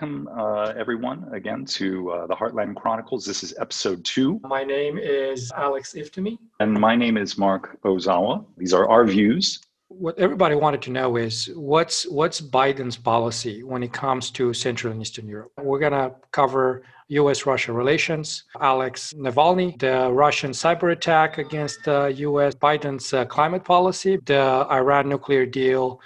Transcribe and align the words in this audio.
welcome 0.00 0.28
uh, 0.38 0.72
everyone 0.76 1.28
again 1.32 1.64
to 1.64 2.08
uh, 2.12 2.26
the 2.28 2.34
Heartland 2.34 2.76
Chronicles. 2.76 3.26
This 3.26 3.42
is 3.42 3.52
episode 3.58 4.04
two. 4.04 4.38
My 4.44 4.62
name 4.62 4.96
is 4.96 5.50
Alex 5.56 5.94
Iftemi. 5.94 6.38
And 6.60 6.72
my 6.72 6.94
name 6.94 7.16
is 7.16 7.36
Marc 7.36 7.82
Ozawa. 7.82 8.44
These 8.56 8.72
are 8.72 8.88
our 8.88 9.04
views. 9.04 9.58
What 9.88 10.16
everybody 10.16 10.54
wanted 10.54 10.82
to 10.82 10.92
know 10.92 11.16
is 11.16 11.50
what's 11.56 12.06
what's 12.06 12.40
Biden's 12.40 12.96
policy 12.96 13.64
when 13.64 13.82
it 13.82 13.92
comes 13.92 14.30
to 14.32 14.54
Central 14.54 14.92
and 14.92 15.02
Eastern 15.02 15.26
Europe. 15.26 15.50
We're 15.60 15.80
gonna 15.80 16.12
cover 16.30 16.84
U.S.-Russia 17.08 17.74
relations, 17.74 18.44
Alex 18.60 19.12
Navalny, 19.14 19.76
the 19.80 20.12
Russian 20.12 20.52
cyber 20.52 20.92
attack 20.92 21.38
against 21.38 21.82
the 21.84 22.14
U.S., 22.28 22.54
Biden's 22.54 23.12
uh, 23.12 23.24
climate 23.24 23.64
policy, 23.64 24.18
the 24.26 24.64
Iran 24.70 25.08
nuclear 25.08 25.44
deal, 25.44 26.00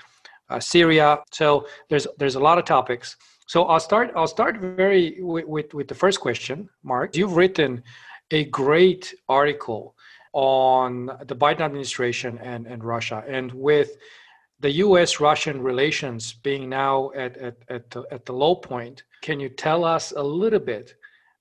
uh, 0.49 0.61
Syria. 0.61 1.19
So 1.31 1.67
there's 1.91 2.07
there's 2.19 2.37
a 2.37 2.41
lot 2.41 2.57
of 2.57 2.65
topics. 2.65 3.17
So 3.53 3.65
I'll 3.65 3.81
start. 3.81 4.13
I'll 4.17 4.35
start 4.39 4.57
very 4.57 5.19
with, 5.21 5.45
with, 5.47 5.75
with 5.75 5.87
the 5.87 5.95
first 5.95 6.21
question, 6.21 6.71
Marc. 6.83 7.15
You've 7.15 7.37
written 7.37 7.83
a 8.31 8.45
great 8.45 9.15
article 9.29 9.95
on 10.33 11.11
the 11.27 11.37
Biden 11.37 11.61
administration 11.61 12.39
and, 12.39 12.67
and 12.67 12.83
Russia, 12.83 13.23
and 13.29 13.53
with 13.53 13.91
the 14.61 14.71
U.S.-Russian 14.87 15.63
relations 15.63 16.33
being 16.33 16.71
now 16.71 17.11
at 17.15 17.37
at 17.37 17.57
at 17.69 17.91
the, 17.91 18.01
at 18.11 18.25
the 18.25 18.33
low 18.33 18.55
point. 18.55 19.03
Can 19.21 19.39
you 19.39 19.51
tell 19.51 19.85
us 19.85 20.15
a 20.17 20.23
little 20.23 20.65
bit 20.75 20.95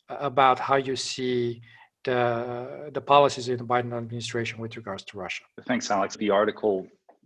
about 0.09 0.59
how 0.59 0.75
you 0.75 0.97
see 0.97 1.61
the 2.03 2.91
the 2.93 3.03
policies 3.13 3.47
in 3.47 3.55
the 3.55 3.69
Biden 3.73 3.93
administration 3.95 4.59
with 4.59 4.75
regards 4.75 5.03
to 5.05 5.17
Russia? 5.17 5.43
Thanks, 5.66 5.89
Alex. 5.89 6.17
The 6.17 6.30
article 6.30 6.75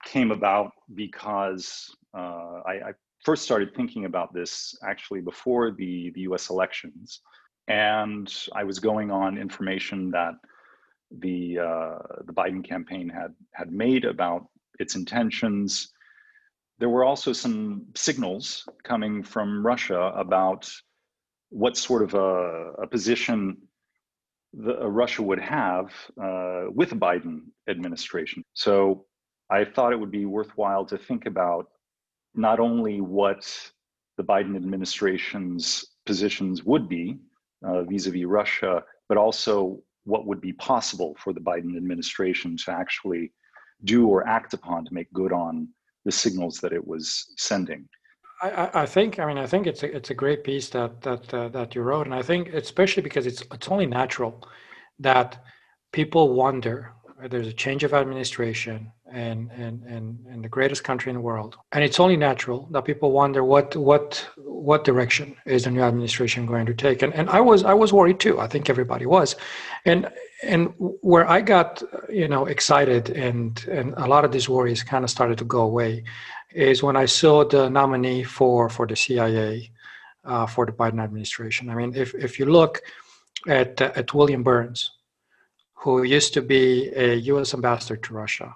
came 0.04 0.29
about 0.29 0.73
because 0.93 1.65
uh, 2.13 2.62
I, 2.71 2.73
I, 2.90 2.91
first 3.25 3.43
started 3.43 3.76
thinking 3.76 4.05
about 4.05 4.34
this 4.34 4.77
actually 4.87 5.20
before 5.20 5.71
the, 5.71 6.12
the 6.13 6.21
US 6.21 6.49
elections. 6.51 7.21
And 7.67 8.32
I 8.54 8.63
was 8.63 8.77
going 8.77 9.09
on 9.09 9.37
information 9.37 10.12
that 10.12 10.35
the, 11.09 11.59
uh, 11.59 11.98
the 12.26 12.34
Biden 12.34 12.63
campaign 12.63 13.09
had, 13.09 13.34
had 13.54 13.71
made 13.71 14.05
about 14.05 14.45
its 14.77 14.95
intentions. 14.95 15.91
There 16.77 16.90
were 16.90 17.04
also 17.04 17.34
some 17.34 17.87
signals 17.95 18.67
coming 18.84 19.23
from 19.23 19.65
Russia 19.65 20.13
about 20.15 20.70
what 21.49 21.77
sort 21.77 22.04
of 22.04 22.13
a, 22.13 22.73
a 22.84 22.87
position 22.87 23.57
the, 24.54 24.84
uh, 24.84 24.87
Russia 24.87 25.23
would 25.23 25.39
have 25.39 25.87
uh, 26.21 26.65
with 26.70 26.91
the 26.91 26.95
Biden 26.95 27.39
administration. 27.67 28.43
So 28.54 29.05
I 29.49 29.65
thought 29.65 29.93
it 29.93 29.99
would 29.99 30.12
be 30.12 30.26
worthwhile 30.26 30.85
to 30.85 30.98
think 30.98 31.26
about 31.26 31.67
not 32.38 32.60
only 32.60 33.02
what 33.02 33.46
the 34.18 34.24
Biden 34.24 34.55
administration's 34.55 35.86
positions 36.05 36.64
would 36.64 36.88
be 36.88 37.20
vis 37.62 38.08
a 38.08 38.12
vis 38.12 38.26
Russia, 38.26 38.84
but 39.10 39.18
also 39.18 39.80
what 40.05 40.26
would 40.26 40.41
be 40.41 40.54
possible 40.54 41.16
for 41.20 41.34
the 41.34 41.40
Biden 41.40 41.76
administration 41.76 42.56
to 42.58 42.72
actually 42.72 43.32
do 43.84 44.08
or 44.08 44.28
act 44.28 44.54
upon 44.54 44.86
to 44.86 44.94
make 44.94 45.12
good 45.13 45.34
on 45.34 45.68
the 46.06 46.12
signals 46.12 46.60
that 46.60 46.72
it 46.72 46.86
was 46.86 47.34
sending. 47.38 47.88
I, 48.41 48.70
I 48.74 48.86
think 48.86 49.20
I 49.20 49.26
mean 49.26 49.38
I 49.38 49.48
think 49.48 49.66
it's 49.66 49.84
a, 49.84 49.96
it's 49.96 50.10
a 50.10 50.13
great 50.13 50.44
piece 50.44 50.70
that 50.70 51.02
that 51.02 51.34
uh, 51.34 51.48
that 51.50 51.74
you 51.74 51.82
wrote, 51.82 52.06
and 52.06 52.13
I 52.13 52.22
think 52.22 52.50
especially 52.54 53.02
because 53.02 53.26
it's 53.26 53.41
it's 53.52 53.70
only 53.70 53.86
natural 53.86 54.48
that 55.00 55.44
people 55.91 56.34
wonder 56.34 56.94
there's 57.30 57.48
a 57.48 57.54
change 57.54 57.84
of 57.84 57.94
administration 57.94 58.91
and, 59.12 59.49
and, 59.52 59.84
and, 59.84 60.20
and 60.30 60.44
the 60.44 60.49
greatest 60.49 60.84
country 60.84 61.10
in 61.10 61.16
the 61.16 61.22
world. 61.22 61.55
And 61.72 61.84
it's 61.84 61.99
only 61.99 62.18
natural 62.18 62.68
that 62.72 62.84
people 62.84 63.12
wonder 63.12 63.44
what, 63.44 63.76
what, 63.76 64.28
what 64.38 64.84
direction 64.84 65.35
is 65.46 65.63
the 65.63 65.72
new 65.72 65.81
administration 65.81 66.46
going 66.46 66.66
to 66.66 66.74
take. 66.74 67.02
And, 67.02 67.13
and 67.13 67.30
I 67.30 67.40
was, 67.40 67.63
I 67.63 67.73
was 67.73 67.94
worried 67.94 68.19
too. 68.19 68.39
I 68.39 68.47
think 68.47 68.69
everybody 68.69 69.06
was. 69.06 69.35
And, 69.85 70.09
and 70.44 70.73
where 70.78 71.28
I 71.29 71.41
got, 71.41 71.81
you 72.09 72.28
know, 72.28 72.45
excited 72.45 73.09
and, 73.12 73.66
and 73.72 73.94
a 73.95 74.07
lot 74.07 74.25
of 74.25 74.31
these 74.31 74.50
worries 74.50 74.84
kind 74.84 75.03
of 75.03 75.09
started 75.09 75.38
to 75.38 75.45
go 75.45 75.62
away 75.62 76.03
is 76.53 76.84
when 76.84 76.97
I 76.97 77.06
saw 77.06 77.45
the 77.45 77.69
nominee 77.69 78.23
for, 78.23 78.69
for 78.69 78.85
the 78.85 78.95
CIA 78.95 79.72
uh, 80.25 80.45
for 80.45 80.66
the 80.66 80.72
Biden 80.72 81.01
administration. 81.01 81.69
I 81.69 81.75
mean, 81.75 81.94
if, 81.95 82.13
if 82.16 82.39
you 82.39 82.45
look 82.45 82.81
at, 83.47 83.79
at 83.79 84.13
William 84.13 84.44
Burns, 84.44 84.91
who 85.75 86.03
used 86.03 86.34
to 86.34 86.41
be 86.41 86.90
a 86.96 87.16
U.S. 87.31 87.53
ambassador 87.53 87.97
to 87.97 88.13
Russia 88.13 88.56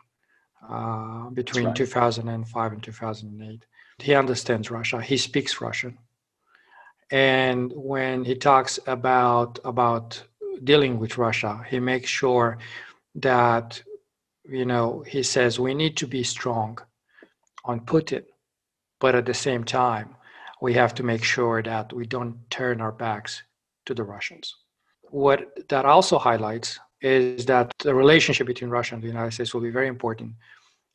uh, 0.67 1.29
between 1.29 1.65
right. 1.65 1.75
2005 1.75 2.71
and 2.73 2.83
2008. 2.83 3.65
He 3.99 4.15
understands 4.15 4.71
Russia. 4.71 5.01
He 5.01 5.17
speaks 5.17 5.61
Russian, 5.61 5.97
and 7.11 7.71
when 7.75 8.23
he 8.23 8.35
talks 8.35 8.79
about 8.87 9.59
about 9.65 10.23
dealing 10.63 10.99
with 10.99 11.17
Russia, 11.17 11.65
he 11.69 11.79
makes 11.79 12.09
sure 12.09 12.57
that 13.15 13.81
you 14.47 14.65
know 14.65 15.03
he 15.05 15.21
says 15.21 15.59
we 15.59 15.73
need 15.73 15.97
to 15.97 16.07
be 16.07 16.23
strong 16.23 16.77
on 17.65 17.81
Putin, 17.81 18.23
but 18.99 19.15
at 19.15 19.25
the 19.25 19.33
same 19.33 19.63
time 19.65 20.15
we 20.61 20.73
have 20.73 20.93
to 20.95 21.03
make 21.03 21.23
sure 21.23 21.61
that 21.61 21.91
we 21.93 22.05
don't 22.05 22.49
turn 22.49 22.81
our 22.81 22.91
backs 22.91 23.43
to 23.85 23.93
the 23.93 24.03
Russians. 24.03 24.55
What 25.09 25.67
that 25.69 25.85
also 25.85 26.17
highlights 26.19 26.79
is 27.01 27.45
that 27.45 27.71
the 27.79 27.93
relationship 27.93 28.47
between 28.47 28.69
Russia 28.69 28.95
and 28.95 29.03
the 29.03 29.07
United 29.07 29.31
States 29.31 29.53
will 29.53 29.61
be 29.61 29.69
very 29.69 29.87
important 29.87 30.33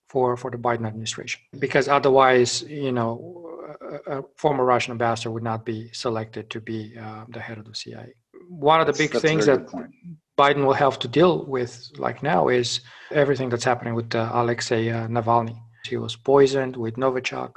for, 0.09 0.37
for 0.37 0.51
the 0.51 0.59
Biden 0.59 0.87
administration. 0.87 1.41
Because 1.59 1.89
otherwise, 1.89 2.63
you 2.63 2.93
know, 2.93 3.45
a, 4.07 4.19
a 4.19 4.23
former 4.37 4.65
Russian 4.65 4.93
ambassador 4.93 5.31
would 5.31 5.43
not 5.43 5.65
be 5.65 5.91
selected 5.93 6.51
to 6.51 6.61
be 6.61 6.97
uh, 6.99 7.25
the 7.29 7.41
head 7.41 7.59
of 7.59 7.65
the 7.65 7.75
CIA. 7.75 8.15
One 8.49 8.81
of 8.81 8.87
the 8.87 8.93
big 8.93 9.13
things 9.21 9.47
that 9.47 9.67
Biden 10.37 10.67
will 10.67 10.75
have 10.75 10.99
to 11.01 11.09
deal 11.09 11.45
with, 11.47 11.91
like 11.99 12.23
now, 12.23 12.49
is 12.49 12.81
everything 13.11 13.49
that's 13.49 13.65
happening 13.65 13.95
with 13.95 14.15
uh, 14.15 14.31
Alexei 14.33 14.91
uh, 14.91 15.07
Navalny. 15.09 15.57
He 15.87 15.97
was 15.97 16.17
poisoned 16.17 16.77
with 16.77 16.97
Novichok 16.97 17.53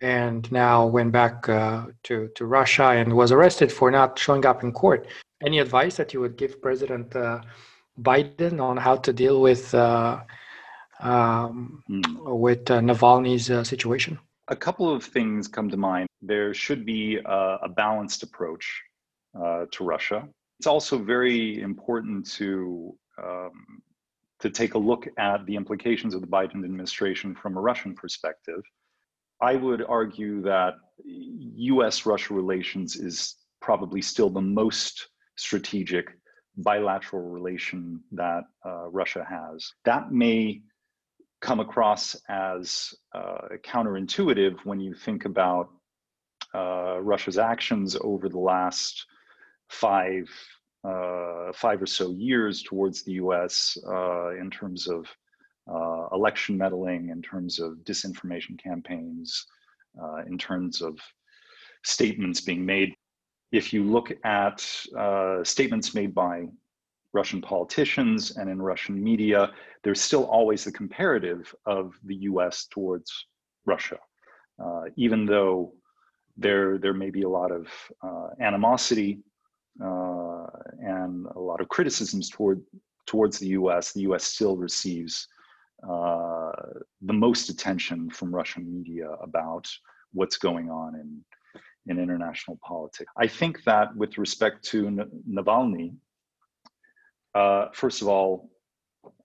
and 0.00 0.50
now 0.50 0.86
went 0.86 1.12
back 1.12 1.48
uh, 1.48 1.86
to, 2.04 2.30
to 2.34 2.46
Russia 2.46 2.88
and 2.90 3.12
was 3.12 3.32
arrested 3.32 3.70
for 3.70 3.90
not 3.90 4.18
showing 4.18 4.46
up 4.46 4.62
in 4.62 4.72
court. 4.72 5.06
Any 5.42 5.58
advice 5.58 5.96
that 5.96 6.12
you 6.12 6.20
would 6.20 6.36
give 6.36 6.60
President 6.60 7.16
uh, 7.16 7.40
Biden 8.00 8.60
on 8.60 8.76
how 8.76 8.96
to 8.96 9.12
deal 9.12 9.40
with 9.40 9.74
uh, 9.74 10.20
um, 11.00 11.82
mm. 11.88 12.38
with 12.38 12.70
uh, 12.70 12.80
Navalny's 12.80 13.50
uh, 13.50 13.64
situation? 13.64 14.18
A 14.48 14.56
couple 14.56 14.92
of 14.92 15.02
things 15.04 15.48
come 15.48 15.70
to 15.70 15.76
mind. 15.76 16.08
There 16.20 16.52
should 16.52 16.84
be 16.84 17.18
a, 17.24 17.58
a 17.62 17.68
balanced 17.68 18.22
approach 18.22 18.82
uh, 19.40 19.66
to 19.70 19.84
Russia. 19.84 20.28
It's 20.58 20.66
also 20.66 20.98
very 20.98 21.62
important 21.62 22.30
to 22.32 22.94
um, 23.22 23.82
to 24.40 24.50
take 24.50 24.74
a 24.74 24.78
look 24.78 25.06
at 25.18 25.44
the 25.46 25.54
implications 25.54 26.14
of 26.14 26.20
the 26.20 26.26
Biden 26.26 26.64
administration 26.64 27.34
from 27.34 27.56
a 27.56 27.60
Russian 27.60 27.94
perspective. 27.94 28.62
I 29.40 29.56
would 29.56 29.84
argue 29.86 30.42
that 30.42 30.74
U.S. 31.04 32.04
Russia 32.06 32.34
relations 32.34 32.96
is 32.96 33.36
probably 33.60 34.02
still 34.02 34.30
the 34.30 34.40
most 34.40 35.08
strategic 35.40 36.10
bilateral 36.58 37.22
relation 37.22 38.00
that 38.12 38.44
uh, 38.66 38.88
Russia 38.88 39.26
has. 39.28 39.72
That 39.84 40.12
may 40.12 40.60
come 41.40 41.60
across 41.60 42.14
as 42.28 42.92
uh, 43.14 43.48
counterintuitive 43.64 44.58
when 44.64 44.80
you 44.80 44.94
think 44.94 45.24
about 45.24 45.70
uh, 46.54 47.00
Russia's 47.00 47.38
actions 47.38 47.96
over 48.00 48.28
the 48.28 48.38
last 48.38 49.06
five 49.68 50.28
uh, 50.82 51.52
five 51.52 51.82
or 51.82 51.86
so 51.86 52.10
years 52.12 52.62
towards 52.62 53.02
the 53.02 53.12
U.S. 53.12 53.76
Uh, 53.86 54.30
in 54.30 54.50
terms 54.50 54.88
of 54.88 55.06
uh, 55.70 56.08
election 56.14 56.56
meddling, 56.56 57.10
in 57.10 57.20
terms 57.20 57.60
of 57.60 57.74
disinformation 57.84 58.58
campaigns, 58.62 59.46
in 60.26 60.38
terms 60.38 60.80
of 60.80 60.98
statements 61.84 62.40
being 62.40 62.64
made 62.64 62.94
if 63.52 63.72
you 63.72 63.84
look 63.84 64.12
at 64.24 64.64
uh, 64.96 65.42
statements 65.42 65.94
made 65.94 66.14
by 66.14 66.46
Russian 67.12 67.40
politicians 67.40 68.36
and 68.36 68.48
in 68.48 68.62
Russian 68.62 69.02
media, 69.02 69.50
there's 69.82 70.00
still 70.00 70.24
always 70.24 70.64
the 70.64 70.72
comparative 70.72 71.52
of 71.66 71.94
the 72.04 72.14
US 72.16 72.66
towards 72.70 73.26
Russia. 73.66 73.98
Uh, 74.62 74.84
even 74.96 75.26
though 75.26 75.72
there, 76.36 76.78
there 76.78 76.94
may 76.94 77.10
be 77.10 77.22
a 77.22 77.28
lot 77.28 77.50
of 77.50 77.66
uh, 78.02 78.28
animosity 78.40 79.18
uh, 79.82 80.46
and 80.80 81.26
a 81.34 81.40
lot 81.40 81.60
of 81.60 81.68
criticisms 81.68 82.28
toward, 82.28 82.62
towards 83.06 83.38
the 83.38 83.48
US, 83.48 83.92
the 83.92 84.02
US 84.02 84.24
still 84.24 84.56
receives 84.56 85.26
uh, 85.88 86.52
the 87.02 87.12
most 87.12 87.48
attention 87.48 88.10
from 88.10 88.34
Russian 88.34 88.70
media 88.70 89.10
about 89.20 89.68
what's 90.12 90.36
going 90.36 90.70
on 90.70 90.94
in 90.94 91.24
in 91.86 91.98
international 91.98 92.58
politics. 92.62 93.10
I 93.16 93.26
think 93.26 93.64
that 93.64 93.94
with 93.96 94.18
respect 94.18 94.64
to 94.66 95.08
Navalny, 95.28 95.94
uh, 97.34 97.66
first 97.72 98.02
of 98.02 98.08
all, 98.08 98.50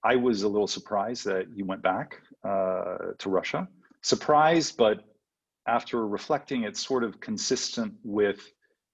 I 0.03 0.15
was 0.15 0.43
a 0.43 0.47
little 0.47 0.67
surprised 0.67 1.25
that 1.25 1.47
you 1.53 1.65
went 1.65 1.81
back 1.81 2.21
uh, 2.43 3.13
to 3.17 3.29
Russia. 3.29 3.67
Surprised, 4.01 4.77
but 4.77 5.03
after 5.67 6.07
reflecting, 6.07 6.63
it's 6.63 6.85
sort 6.85 7.03
of 7.03 7.19
consistent 7.19 7.93
with 8.03 8.51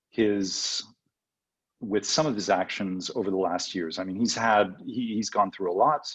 his 0.10 0.84
with 1.82 2.06
some 2.06 2.28
of 2.28 2.36
his 2.36 2.50
actions 2.50 3.10
over 3.16 3.32
the 3.32 3.38
last 3.38 3.74
years. 3.74 3.98
I 3.98 4.04
mean, 4.04 4.16
he's 4.16 4.36
had 4.36 4.76
he, 4.86 5.16
he's 5.16 5.30
gone 5.30 5.52
through 5.52 5.72
a 5.72 5.78
lot. 5.78 6.08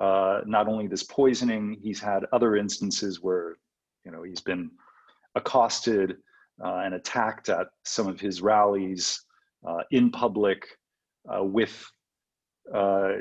Uh, 0.00 0.40
not 0.46 0.68
only 0.68 0.86
this 0.86 1.02
poisoning, 1.02 1.76
he's 1.82 2.00
had 2.00 2.24
other 2.32 2.56
instances 2.56 3.20
where 3.20 3.56
you 4.04 4.10
know 4.10 4.22
he's 4.22 4.40
been 4.40 4.70
accosted 5.34 6.16
and 6.62 6.94
attacked 6.94 7.48
at 7.48 7.68
some 7.84 8.06
of 8.06 8.20
his 8.20 8.40
rallies 8.40 9.24
uh, 9.68 9.82
in 9.90 10.10
public 10.10 10.66
uh, 11.32 11.42
with 11.42 11.84
uh, 12.72 13.12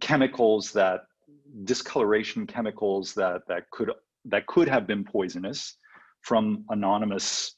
chemicals 0.00 0.72
that 0.72 1.00
discoloration 1.64 2.46
chemicals 2.46 3.14
that 3.14 3.42
that 3.48 3.68
could 3.70 3.90
that 4.24 4.46
could 4.46 4.68
have 4.68 4.86
been 4.86 5.04
poisonous 5.04 5.76
from 6.22 6.64
anonymous 6.68 7.56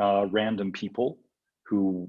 uh, 0.00 0.26
random 0.30 0.72
people 0.72 1.18
who 1.66 2.08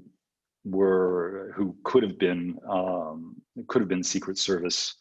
were 0.64 1.52
who 1.56 1.76
could 1.84 2.02
have 2.02 2.18
been 2.18 2.58
um, 2.68 3.36
could 3.68 3.80
have 3.80 3.88
been 3.88 4.02
Secret 4.02 4.38
Service 4.38 4.96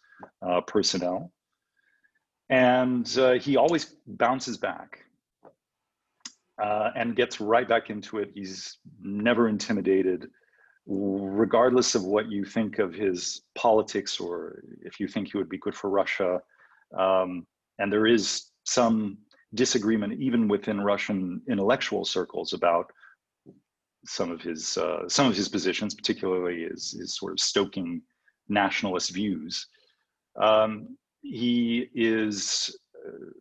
uh, 0.47 0.61
personnel, 0.61 1.31
and 2.49 3.17
uh, 3.17 3.33
he 3.33 3.57
always 3.57 3.95
bounces 4.05 4.57
back 4.57 5.04
uh, 6.61 6.91
and 6.95 7.15
gets 7.15 7.41
right 7.41 7.67
back 7.67 7.89
into 7.89 8.19
it. 8.19 8.31
He's 8.33 8.77
never 9.01 9.49
intimidated, 9.49 10.29
regardless 10.85 11.95
of 11.95 12.03
what 12.03 12.29
you 12.29 12.45
think 12.45 12.79
of 12.79 12.93
his 12.93 13.41
politics 13.55 14.19
or 14.19 14.63
if 14.81 14.99
you 14.99 15.07
think 15.07 15.31
he 15.31 15.37
would 15.37 15.49
be 15.49 15.57
good 15.57 15.75
for 15.75 15.89
Russia. 15.89 16.41
Um, 16.97 17.45
and 17.79 17.91
there 17.91 18.07
is 18.07 18.51
some 18.63 19.17
disagreement 19.53 20.13
even 20.19 20.47
within 20.47 20.81
Russian 20.81 21.41
intellectual 21.49 22.05
circles 22.05 22.53
about 22.53 22.91
some 24.05 24.31
of 24.31 24.41
his 24.41 24.77
uh, 24.77 25.07
some 25.09 25.27
of 25.27 25.35
his 25.35 25.49
positions, 25.49 25.95
particularly 25.95 26.67
his, 26.69 26.91
his 26.91 27.17
sort 27.17 27.33
of 27.33 27.39
stoking 27.39 28.01
nationalist 28.47 29.13
views. 29.13 29.67
Um, 30.39 30.97
he 31.21 31.89
is 31.95 32.75
uh, 32.95 33.31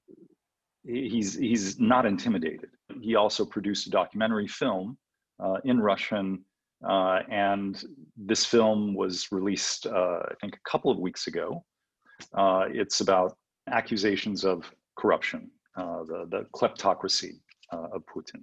he's 0.85 1.35
he's 1.35 1.79
not 1.79 2.07
intimidated. 2.07 2.71
He 3.01 3.15
also 3.15 3.45
produced 3.45 3.87
a 3.87 3.91
documentary 3.91 4.49
film 4.49 4.97
uh, 5.43 5.59
in 5.65 5.81
Russian, 5.81 6.45
uh, 6.87 7.21
and 7.31 7.83
this 8.17 8.45
film 8.45 8.95
was 8.95 9.29
released, 9.33 9.87
uh, 9.87 10.21
I 10.31 10.35
think, 10.41 10.55
a 10.55 10.71
couple 10.71 10.91
of 10.91 10.99
weeks 10.99 11.27
ago. 11.27 11.65
Uh, 12.33 12.65
it's 12.69 13.01
about 13.01 13.37
accusations 13.69 14.45
of 14.45 14.71
corruption, 14.97 15.51
uh, 15.77 16.05
the 16.05 16.27
the 16.31 16.47
kleptocracy 16.55 17.41
of 17.71 18.03
Putin. 18.07 18.43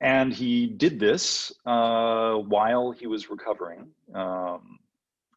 And 0.00 0.34
he 0.34 0.66
did 0.66 0.98
this 0.98 1.52
uh, 1.64 2.34
while 2.34 2.90
he 2.90 3.06
was 3.06 3.30
recovering 3.30 3.88
um, 4.14 4.78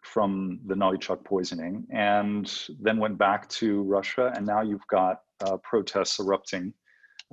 from 0.01 0.59
the 0.65 0.75
Novichok 0.75 1.23
poisoning 1.23 1.85
and 1.89 2.51
then 2.81 2.97
went 2.97 3.17
back 3.17 3.47
to 3.49 3.83
Russia. 3.83 4.33
And 4.35 4.45
now 4.45 4.61
you've 4.61 4.87
got 4.87 5.21
uh, 5.41 5.57
protests 5.57 6.19
erupting 6.19 6.73
uh, 6.73 6.86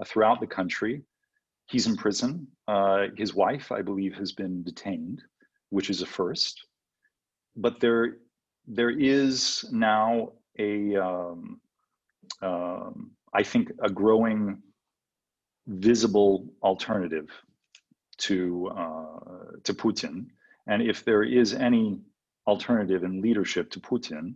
throughout 0.06 0.40
the 0.40 0.46
country. 0.46 1.02
He's 1.66 1.86
in 1.86 1.96
prison. 1.96 2.46
Uh, 2.68 3.06
his 3.16 3.34
wife, 3.34 3.72
I 3.72 3.82
believe, 3.82 4.14
has 4.14 4.32
been 4.32 4.62
detained, 4.62 5.22
which 5.70 5.90
is 5.90 6.02
a 6.02 6.06
first. 6.06 6.66
But 7.56 7.80
there, 7.80 8.16
there 8.66 8.90
is 8.90 9.64
now 9.70 10.32
a, 10.58 10.96
um, 10.96 11.60
um, 12.42 13.10
I 13.32 13.42
think, 13.42 13.70
a 13.82 13.90
growing 13.90 14.62
visible 15.66 16.46
alternative 16.62 17.30
to 18.16 18.70
uh, 18.76 19.60
to 19.64 19.74
Putin. 19.74 20.26
And 20.66 20.82
if 20.82 21.04
there 21.04 21.22
is 21.22 21.54
any 21.54 22.00
alternative 22.46 23.04
in 23.04 23.20
leadership 23.20 23.70
to 23.72 23.80
Putin, 23.80 24.34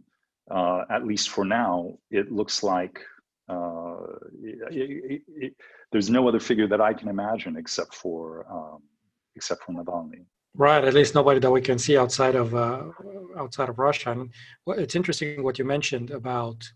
uh, 0.50 0.84
at 0.90 1.06
least 1.06 1.30
for 1.30 1.44
now, 1.44 1.98
it 2.10 2.32
looks 2.32 2.62
like 2.62 3.00
uh, 3.48 3.96
it, 4.42 4.58
it, 4.70 5.22
it, 5.28 5.52
there's 5.92 6.10
no 6.10 6.28
other 6.28 6.40
figure 6.40 6.68
that 6.68 6.80
I 6.80 6.92
can 6.92 7.08
imagine 7.08 7.56
except 7.56 7.94
for 7.94 8.46
um, 8.50 8.82
except 9.36 9.64
for 9.64 9.72
Navalny. 9.72 10.24
Right, 10.54 10.84
at 10.84 10.94
least 10.94 11.14
nobody 11.14 11.40
that 11.40 11.50
we 11.50 11.60
can 11.60 11.78
see 11.78 11.96
outside 11.96 12.34
of 12.34 12.54
uh, 12.54 12.84
outside 13.36 13.68
of 13.68 13.78
Russia. 13.78 14.10
And 14.12 14.30
it's 14.66 14.96
interesting 14.96 15.42
what 15.42 15.58
you 15.58 15.64
mentioned 15.64 16.10
about 16.10 16.68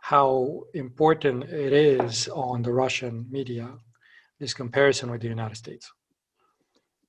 how 0.00 0.64
important 0.74 1.44
it 1.44 1.72
is 1.72 2.28
on 2.28 2.62
the 2.62 2.72
Russian 2.72 3.26
media 3.30 3.68
this 4.40 4.52
comparison 4.52 5.10
with 5.10 5.20
the 5.22 5.28
United 5.28 5.56
States. 5.56 5.90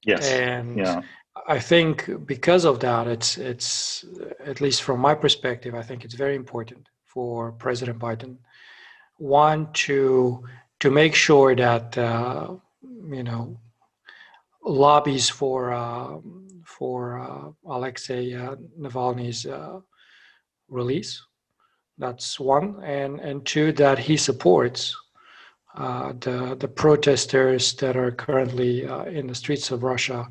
Yes. 0.06 0.30
And 0.30 0.78
yeah. 0.78 1.02
I 1.48 1.60
think 1.60 1.96
because 2.26 2.64
of 2.64 2.80
that, 2.82 3.08
it's 3.08 3.38
it's 3.38 4.06
at 4.46 4.62
least 4.62 4.84
from 4.84 5.00
my 5.00 5.16
perspective, 5.16 5.74
I 5.74 5.82
think 5.82 6.06
it's 6.06 6.14
very 6.14 6.36
important 6.36 6.88
for 7.06 7.52
President 7.52 7.98
Biden 8.00 8.38
one 9.24 9.72
to 9.72 10.44
to 10.82 10.92
make 10.92 11.16
sure 11.16 11.56
that 11.56 11.98
uh, 11.98 12.56
you 13.10 13.24
know 13.24 13.58
lobbies 14.62 15.30
for 15.30 15.72
uh, 15.72 16.18
for 16.66 17.20
uh, 17.20 17.50
Alexei 17.66 18.34
uh, 18.34 18.56
Navalny's 18.78 19.46
uh, 19.46 19.80
release. 20.68 21.24
That's 21.98 22.38
one, 22.40 22.84
and 22.84 23.20
and 23.22 23.46
two 23.46 23.72
that 23.74 23.98
he 23.98 24.18
supports 24.18 24.94
uh, 25.78 26.14
the 26.20 26.56
the 26.60 26.68
protesters 26.68 27.74
that 27.76 27.96
are 27.96 28.12
currently 28.12 28.86
uh, 28.86 29.06
in 29.06 29.28
the 29.28 29.36
streets 29.36 29.72
of 29.72 29.84
Russia, 29.84 30.28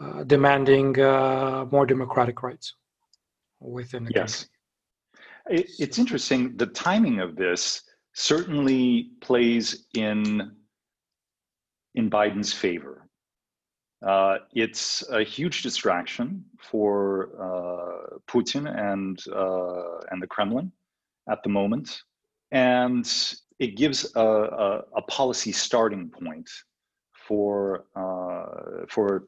uh, 0.00 0.22
demanding 0.24 1.00
uh, 1.00 1.66
more 1.72 1.86
democratic 1.86 2.42
rights 2.44 2.74
within 3.60 4.04
the 4.04 4.12
yes. 4.14 4.46
country. 5.46 5.60
It, 5.60 5.70
it's 5.80 5.98
interesting. 5.98 6.56
The 6.56 6.66
timing 6.66 7.18
of 7.18 7.34
this 7.34 7.82
certainly 8.14 9.10
plays 9.20 9.86
in 9.94 10.52
in 11.94 12.10
Biden's 12.10 12.52
favor. 12.52 13.08
Uh, 14.04 14.38
it's 14.54 15.08
a 15.10 15.22
huge 15.22 15.62
distraction 15.62 16.44
for 16.58 17.30
uh, 17.40 18.16
Putin 18.28 18.66
and 18.66 19.18
and 20.10 20.22
the 20.22 20.26
Kremlin 20.26 20.72
at 21.28 21.42
the 21.42 21.48
moment, 21.48 22.02
and 22.50 23.06
it 23.58 23.76
gives 23.76 24.14
a, 24.16 24.20
a, 24.20 24.82
a 24.96 25.02
policy 25.02 25.52
starting 25.52 26.10
point 26.10 26.48
for 27.12 27.86
uh, 27.96 28.84
for 28.88 29.26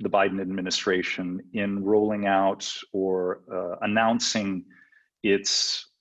the 0.00 0.10
Biden 0.10 0.40
administration 0.40 1.40
in 1.52 1.84
rolling 1.84 2.26
out 2.26 2.68
or 2.92 3.40
uh, 3.52 3.76
announcing 3.82 4.64
its 5.22 5.91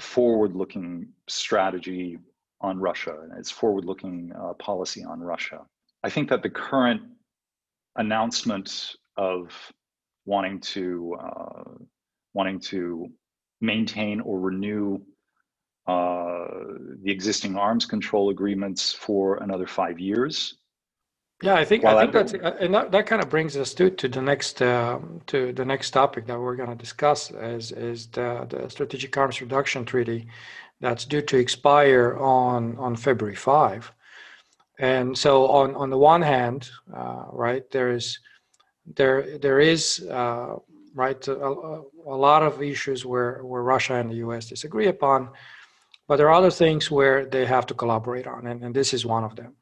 forward-looking 0.00 1.08
strategy 1.28 2.18
on 2.60 2.78
Russia 2.78 3.16
and 3.22 3.38
its 3.38 3.50
forward-looking 3.50 4.32
uh, 4.38 4.54
policy 4.54 5.04
on 5.04 5.20
Russia. 5.20 5.60
I 6.02 6.10
think 6.10 6.28
that 6.30 6.42
the 6.42 6.50
current 6.50 7.02
announcement 7.96 8.96
of 9.16 9.52
wanting 10.24 10.60
to 10.60 11.16
uh, 11.20 11.62
wanting 12.34 12.60
to 12.60 13.08
maintain 13.60 14.20
or 14.20 14.40
renew 14.40 14.98
uh, 15.86 16.46
the 17.02 17.10
existing 17.10 17.56
arms 17.56 17.84
control 17.84 18.30
agreements 18.30 18.92
for 18.92 19.36
another 19.38 19.66
five 19.66 19.98
years. 19.98 20.58
Yeah, 21.42 21.54
I 21.54 21.64
think 21.64 21.84
I 21.84 22.00
think 22.00 22.12
that's 22.12 22.32
and 22.34 22.72
that, 22.74 22.92
that 22.92 23.06
kind 23.06 23.20
of 23.20 23.28
brings 23.28 23.56
us 23.56 23.74
to 23.74 23.90
to 23.90 24.08
the 24.08 24.22
next 24.22 24.62
uh, 24.62 25.00
to 25.26 25.52
the 25.52 25.64
next 25.64 25.90
topic 25.90 26.26
that 26.26 26.38
we're 26.38 26.54
going 26.56 26.70
to 26.70 26.76
discuss 26.76 27.30
is 27.32 27.72
is 27.72 28.06
the, 28.06 28.46
the 28.48 28.70
strategic 28.70 29.16
arms 29.16 29.40
reduction 29.40 29.84
treaty 29.84 30.28
that's 30.80 31.04
due 31.04 31.22
to 31.22 31.36
expire 31.36 32.16
on 32.18 32.76
on 32.78 32.94
February 32.94 33.34
five, 33.34 33.92
and 34.78 35.18
so 35.18 35.48
on 35.48 35.74
on 35.74 35.90
the 35.90 35.98
one 35.98 36.22
hand, 36.22 36.70
uh, 36.94 37.24
right 37.32 37.68
there 37.72 37.90
is 37.90 38.20
there 38.94 39.38
there 39.38 39.58
is 39.58 40.06
uh, 40.10 40.54
right 40.94 41.26
a, 41.26 41.34
a, 41.34 42.16
lot 42.28 42.42
of 42.44 42.62
issues 42.62 43.04
where 43.04 43.44
where 43.44 43.62
Russia 43.62 43.94
and 43.94 44.10
the 44.10 44.16
U.S. 44.26 44.48
disagree 44.48 44.86
upon 44.86 45.28
but 46.08 46.16
there 46.16 46.28
are 46.28 46.34
other 46.34 46.50
things 46.50 46.90
where 46.90 47.24
they 47.24 47.46
have 47.46 47.64
to 47.66 47.74
collaborate 47.74 48.26
on, 48.26 48.46
and, 48.46 48.62
and 48.62 48.74
this 48.74 48.92
is 48.92 49.06
one 49.06 49.24
of 49.24 49.34
them. 49.34 49.54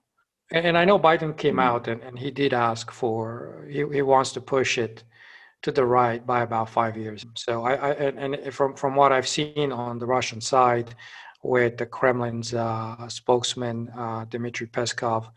And, 0.52 0.76
I 0.76 0.84
know 0.84 0.98
Biden 0.98 1.36
came 1.36 1.58
out 1.60 1.86
and, 1.86 2.02
and 2.02 2.18
he 2.18 2.30
did 2.30 2.52
ask 2.52 2.90
for, 2.90 3.66
he, 3.68 3.84
he 3.92 4.02
wants 4.02 4.32
to 4.32 4.40
push 4.40 4.78
it 4.78 5.04
to 5.62 5.70
the 5.70 5.84
right 5.84 6.26
by 6.26 6.42
about 6.42 6.68
five 6.70 6.96
years. 6.96 7.24
So 7.36 7.64
I, 7.64 7.74
I 7.74 7.90
and, 7.92 8.34
and, 8.34 8.54
from 8.54 8.74
from 8.74 8.96
what 8.96 9.12
I've 9.12 9.28
seen 9.28 9.72
on 9.72 9.98
the 9.98 10.06
Russian 10.06 10.40
side, 10.40 10.94
with 11.42 11.76
the 11.78 11.86
Kremlin's 11.86 12.54
uh, 12.54 13.08
spokesman 13.08 13.88
uh, 13.96 14.24
Dmitry 14.28 14.66
Peskov, 14.66 15.30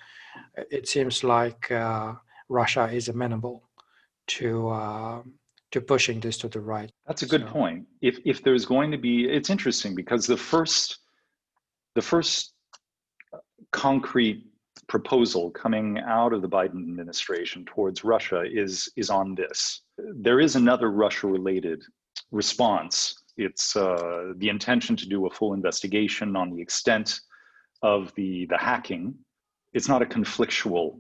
it 0.70 0.88
seems 0.88 1.24
like 1.24 1.72
uh, 1.72 2.14
Russia 2.50 2.90
is 2.92 3.08
amenable 3.08 3.64
to 4.28 4.70
uh, 4.70 5.22
to 5.72 5.82
pushing 5.82 6.20
this 6.20 6.38
to 6.38 6.48
the 6.48 6.60
right. 6.60 6.92
That's 7.08 7.24
a 7.24 7.26
good 7.26 7.42
so. 7.48 7.48
point. 7.48 7.86
If 8.02 8.20
if 8.26 8.44
there's 8.44 8.66
going 8.66 8.92
to 8.92 8.98
be, 8.98 9.30
it's 9.30 9.50
interesting 9.50 9.96
because 9.96 10.28
the 10.28 10.38
first 10.38 11.00
the 11.96 12.02
first 12.02 12.54
concrete 13.72 14.46
proposal 14.88 15.52
coming 15.52 16.00
out 16.00 16.34
of 16.34 16.42
the 16.42 16.50
Biden 16.50 16.82
administration 16.90 17.66
towards 17.66 18.04
Russia 18.04 18.44
is 18.46 18.90
is 18.96 19.10
on 19.10 19.36
this. 19.36 19.82
There 19.98 20.40
is 20.40 20.56
another 20.56 20.92
Russia-related 20.92 21.84
response. 22.32 23.16
It's 23.38 23.76
uh, 23.76 24.34
the 24.38 24.50
intention 24.50 24.96
to 24.98 25.08
do 25.08 25.26
a 25.26 25.30
full 25.30 25.54
investigation 25.54 26.36
on 26.36 26.52
the 26.52 26.62
extent 26.62 27.20
of 27.82 28.14
the 28.16 28.46
the 28.48 28.58
hacking. 28.58 29.16
It's 29.74 29.90
not 29.90 30.02
a 30.02 30.06
conflictual 30.06 31.00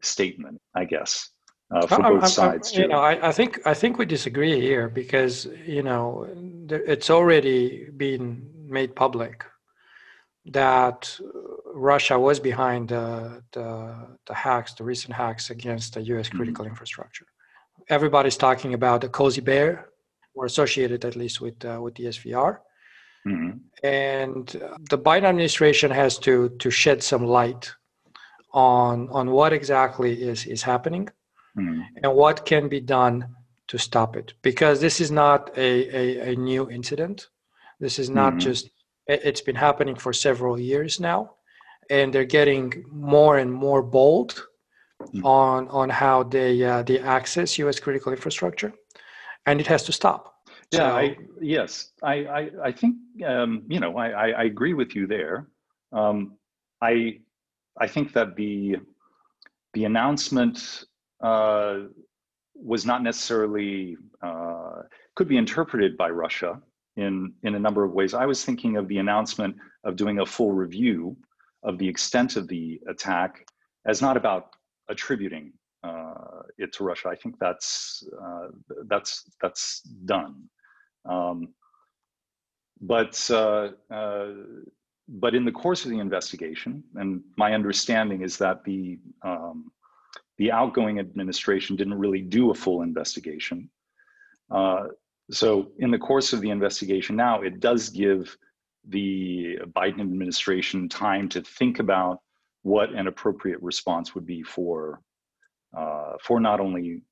statement, 0.00 0.60
I 0.74 0.84
guess, 0.84 1.30
uh, 1.74 1.86
for 1.86 1.98
both 1.98 2.22
I'm, 2.22 2.28
sides. 2.28 2.74
I'm, 2.74 2.82
you 2.82 2.88
know, 2.88 3.00
I, 3.00 3.28
I, 3.28 3.32
think 3.32 3.60
I 3.66 3.74
think 3.74 3.98
we 3.98 4.06
disagree 4.06 4.60
here 4.60 4.88
because 4.88 5.46
you 5.66 5.82
know 5.82 6.26
it's 6.70 7.10
already 7.10 7.90
been 7.96 8.48
made 8.66 8.94
public 8.96 9.44
that 10.46 11.18
Russia 11.74 12.18
was 12.18 12.38
behind 12.38 12.88
the, 12.88 13.42
the, 13.52 14.16
the 14.26 14.34
hacks, 14.34 14.74
the 14.74 14.84
recent 14.84 15.12
hacks 15.12 15.50
against 15.50 15.94
the 15.94 16.02
U.S. 16.02 16.28
Mm-hmm. 16.28 16.36
critical 16.36 16.64
mm-hmm. 16.64 16.72
infrastructure. 16.72 17.26
Everybody's 17.88 18.36
talking 18.36 18.74
about 18.74 19.00
the 19.00 19.08
cozy 19.08 19.40
bear, 19.40 19.88
or 20.34 20.46
associated 20.46 21.04
at 21.04 21.16
least 21.16 21.40
with 21.40 21.62
uh, 21.64 21.78
with 21.82 21.94
the 21.96 22.04
SVR. 22.04 22.58
Mm-hmm. 23.26 23.58
And 23.82 24.46
the 24.90 24.98
Biden 24.98 25.24
administration 25.24 25.90
has 25.90 26.18
to 26.20 26.50
to 26.60 26.70
shed 26.70 27.02
some 27.02 27.26
light 27.26 27.72
on 28.54 29.08
on 29.10 29.30
what 29.30 29.52
exactly 29.52 30.22
is 30.22 30.46
is 30.46 30.62
happening 30.62 31.08
mm-hmm. 31.58 31.80
and 32.02 32.14
what 32.14 32.46
can 32.46 32.68
be 32.68 32.80
done 32.80 33.28
to 33.66 33.78
stop 33.78 34.16
it 34.16 34.34
because 34.42 34.80
this 34.80 35.00
is 35.00 35.10
not 35.10 35.50
a, 35.56 35.96
a, 35.96 36.32
a 36.32 36.36
new 36.36 36.70
incident 36.70 37.28
this 37.80 37.98
is 37.98 38.08
not 38.08 38.34
mm-hmm. 38.34 38.40
just 38.40 38.70
it's 39.06 39.40
been 39.40 39.56
happening 39.56 39.96
for 39.96 40.12
several 40.12 40.58
years 40.58 41.00
now 41.00 41.34
and 41.90 42.12
they're 42.12 42.24
getting 42.24 42.84
more 42.90 43.38
and 43.38 43.52
more 43.52 43.82
bold 43.82 44.46
mm-hmm. 45.02 45.24
on 45.24 45.68
on 45.68 45.88
how 45.88 46.22
they 46.22 46.62
uh, 46.62 46.82
they 46.82 46.98
access 47.00 47.58
us 47.58 47.80
critical 47.80 48.12
infrastructure 48.12 48.72
and 49.46 49.60
it 49.60 49.66
has 49.66 49.82
to 49.82 49.92
stop 49.92 50.34
yeah 50.72 50.78
so, 50.78 50.84
I, 50.84 51.16
yes 51.40 51.92
I, 52.02 52.14
I 52.38 52.50
i 52.64 52.72
think 52.72 52.96
um, 53.26 53.62
you 53.68 53.80
know 53.80 53.96
I, 53.96 54.30
I 54.30 54.44
agree 54.44 54.74
with 54.74 54.94
you 54.96 55.06
there 55.06 55.48
um, 55.92 56.36
i 56.82 57.18
I 57.80 57.86
think 57.86 58.12
that 58.12 58.36
the 58.36 58.76
the 59.72 59.84
announcement 59.84 60.84
uh, 61.20 61.80
was 62.54 62.86
not 62.86 63.02
necessarily 63.02 63.96
uh, 64.22 64.82
could 65.16 65.28
be 65.28 65.36
interpreted 65.36 65.96
by 65.96 66.10
Russia 66.10 66.60
in 66.96 67.32
in 67.42 67.54
a 67.54 67.58
number 67.58 67.84
of 67.84 67.92
ways. 67.92 68.14
I 68.14 68.26
was 68.26 68.44
thinking 68.44 68.76
of 68.76 68.86
the 68.88 68.98
announcement 68.98 69.56
of 69.84 69.96
doing 69.96 70.20
a 70.20 70.26
full 70.26 70.52
review 70.52 71.16
of 71.64 71.78
the 71.78 71.88
extent 71.88 72.36
of 72.36 72.46
the 72.48 72.80
attack 72.88 73.46
as 73.86 74.00
not 74.00 74.16
about 74.16 74.50
attributing 74.88 75.52
uh, 75.82 76.42
it 76.58 76.72
to 76.74 76.84
Russia. 76.84 77.08
I 77.08 77.16
think 77.16 77.36
that's 77.38 78.02
uh, 78.22 78.48
that's 78.86 79.24
that's 79.40 79.80
done. 79.80 80.44
Um, 81.08 81.48
but 82.80 83.30
uh, 83.30 83.68
uh, 83.90 84.28
but 85.08 85.34
in 85.34 85.44
the 85.44 85.52
course 85.52 85.84
of 85.84 85.90
the 85.90 85.98
investigation, 85.98 86.82
and 86.94 87.22
my 87.36 87.52
understanding 87.52 88.22
is 88.22 88.36
that 88.38 88.64
the 88.64 88.98
um, 89.22 89.70
the 90.38 90.50
outgoing 90.50 90.98
administration 90.98 91.76
didn't 91.76 91.94
really 91.94 92.20
do 92.20 92.50
a 92.50 92.54
full 92.54 92.82
investigation. 92.82 93.70
Uh, 94.50 94.84
so, 95.30 95.72
in 95.78 95.90
the 95.90 95.98
course 95.98 96.32
of 96.32 96.40
the 96.40 96.50
investigation 96.50 97.16
now, 97.16 97.40
it 97.40 97.60
does 97.60 97.88
give 97.88 98.36
the 98.88 99.58
Biden 99.74 100.00
administration 100.00 100.88
time 100.88 101.28
to 101.30 101.40
think 101.42 101.78
about 101.78 102.20
what 102.62 102.90
an 102.90 103.06
appropriate 103.06 103.62
response 103.62 104.14
would 104.14 104.26
be 104.26 104.42
for 104.42 105.00
uh, 105.76 106.12
for 106.22 106.40
not 106.40 106.60
only 106.60 107.02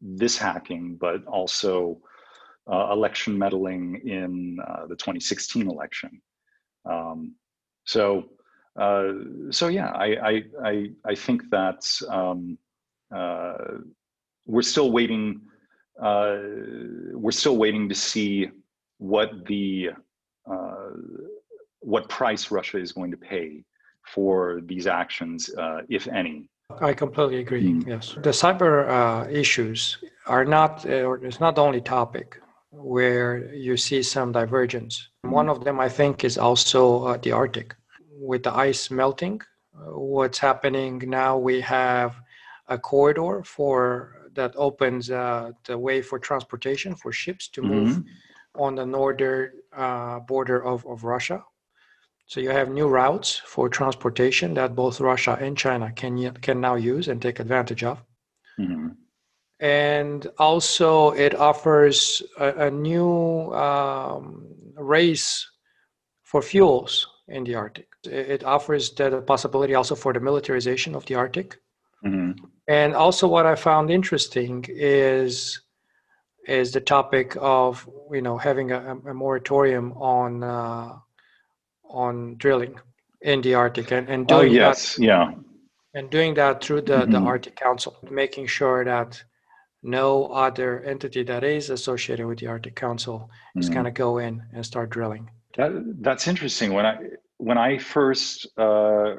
this 0.00 0.36
hacking 0.36 0.96
but 1.00 1.24
also 1.26 2.00
uh, 2.70 2.92
election 2.92 3.36
meddling 3.36 4.00
in 4.04 4.58
uh, 4.66 4.86
the 4.86 4.96
2016 4.96 5.68
election. 5.68 6.20
Um, 6.84 7.34
so, 7.84 8.24
uh, 8.78 9.12
so 9.50 9.68
yeah, 9.68 9.88
I, 9.88 10.06
I, 10.06 10.42
I, 10.64 10.90
I 11.04 11.14
think 11.14 11.42
that 11.50 11.84
um, 12.08 12.58
uh, 13.14 13.54
we're 14.46 14.62
still 14.62 14.92
waiting. 14.92 15.40
Uh, 16.00 16.38
we're 17.12 17.32
still 17.32 17.56
waiting 17.56 17.88
to 17.88 17.94
see 17.94 18.48
what 18.98 19.46
the 19.46 19.90
what 21.80 22.08
price 22.08 22.50
Russia 22.50 22.78
is 22.78 22.92
going 22.92 23.10
to 23.10 23.16
pay 23.16 23.64
for 24.06 24.60
these 24.66 24.86
actions, 24.86 25.50
uh, 25.56 25.80
if 25.88 26.08
any. 26.08 26.48
I 26.80 26.92
completely 26.92 27.38
agree. 27.38 27.72
Mm. 27.72 27.86
Yes, 27.86 28.14
the 28.14 28.30
cyber 28.30 28.88
uh, 28.88 29.28
issues 29.30 29.98
are 30.26 30.44
not, 30.44 30.86
or 30.86 31.24
it's 31.24 31.40
not 31.40 31.56
the 31.56 31.62
only 31.62 31.80
topic 31.80 32.40
where 32.70 33.52
you 33.52 33.76
see 33.76 34.02
some 34.02 34.32
divergence. 34.32 35.08
One 35.22 35.48
of 35.48 35.64
them, 35.64 35.80
I 35.80 35.88
think, 35.88 36.24
is 36.24 36.38
also 36.38 37.04
uh, 37.06 37.16
the 37.16 37.32
Arctic. 37.32 37.74
With 38.12 38.44
the 38.44 38.54
ice 38.54 38.90
melting, 38.90 39.40
uh, 39.74 39.98
what's 39.98 40.38
happening 40.38 40.98
now, 41.06 41.36
we 41.38 41.60
have 41.62 42.20
a 42.68 42.78
corridor 42.78 43.42
for 43.44 44.28
that 44.34 44.52
opens 44.56 45.10
uh, 45.10 45.50
the 45.64 45.76
way 45.76 46.00
for 46.00 46.18
transportation 46.18 46.94
for 46.94 47.10
ships 47.10 47.48
to 47.48 47.62
move 47.62 47.96
mm-hmm. 47.96 48.62
on 48.62 48.76
the 48.76 48.86
northern 48.86 49.50
uh, 49.76 50.20
border 50.20 50.62
of, 50.62 50.86
of 50.86 51.04
Russia. 51.04 51.42
So 52.26 52.40
you 52.40 52.50
have 52.50 52.70
new 52.70 52.88
routes 52.88 53.42
for 53.44 53.68
transportation 53.68 54.54
that 54.54 54.76
both 54.76 55.00
Russia 55.00 55.36
and 55.40 55.56
China 55.56 55.90
can 55.92 56.32
can 56.34 56.60
now 56.60 56.76
use 56.76 57.08
and 57.08 57.20
take 57.20 57.40
advantage 57.40 57.82
of. 57.82 58.02
Mm-hmm 58.58 58.90
and 59.60 60.26
also 60.38 61.10
it 61.10 61.34
offers 61.34 62.22
a, 62.38 62.66
a 62.66 62.70
new 62.70 63.52
um, 63.52 64.46
race 64.76 65.46
for 66.22 66.40
fuels 66.40 67.06
in 67.28 67.44
the 67.44 67.54
Arctic. 67.54 67.88
It 68.04 68.42
offers 68.44 68.90
the 68.90 69.20
possibility 69.20 69.74
also 69.74 69.94
for 69.94 70.12
the 70.12 70.20
militarization 70.20 70.94
of 70.94 71.04
the 71.04 71.14
Arctic. 71.14 71.58
Mm-hmm. 72.04 72.44
And 72.66 72.94
also, 72.94 73.28
what 73.28 73.44
I 73.44 73.56
found 73.56 73.90
interesting 73.90 74.64
is 74.68 75.60
is 76.50 76.72
the 76.72 76.80
topic 76.80 77.36
of 77.40 77.88
you 78.10 78.22
know 78.22 78.36
having 78.38 78.72
a, 78.72 78.96
a 79.06 79.14
moratorium 79.14 79.92
on 79.92 80.42
uh, 80.42 80.96
on 81.84 82.36
drilling 82.36 82.78
in 83.22 83.40
the 83.42 83.54
Arctic 83.54 83.90
and, 83.92 84.08
and 84.08 84.26
doing 84.26 84.50
oh, 84.50 84.52
yes. 84.52 84.96
that, 84.96 85.02
yeah 85.02 85.32
and 85.94 86.10
doing 86.10 86.34
that 86.34 86.62
through 86.62 86.82
the, 86.82 86.98
mm-hmm. 86.98 87.12
the 87.12 87.18
Arctic 87.18 87.56
Council, 87.56 87.96
making 88.10 88.46
sure 88.46 88.84
that 88.84 89.22
no 89.82 90.26
other 90.26 90.82
entity 90.82 91.22
that 91.24 91.42
is 91.42 91.70
associated 91.70 92.26
with 92.26 92.38
the 92.38 92.46
Arctic 92.46 92.76
Council 92.76 93.30
is 93.56 93.70
mm. 93.70 93.74
going 93.74 93.84
to 93.86 93.90
go 93.90 94.18
in 94.18 94.42
and 94.52 94.64
start 94.64 94.90
drilling. 94.90 95.30
That, 95.56 95.96
that's 96.00 96.28
interesting. 96.28 96.72
When 96.74 96.86
I 96.86 96.96
when 97.38 97.56
I 97.56 97.78
first 97.78 98.46
uh, 98.58 99.14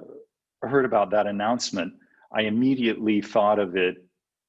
heard 0.62 0.86
about 0.86 1.10
that 1.12 1.26
announcement, 1.26 1.94
I 2.32 2.44
immediately 2.44 3.22
thought 3.22 3.58
of 3.58 3.76
it 3.76 3.96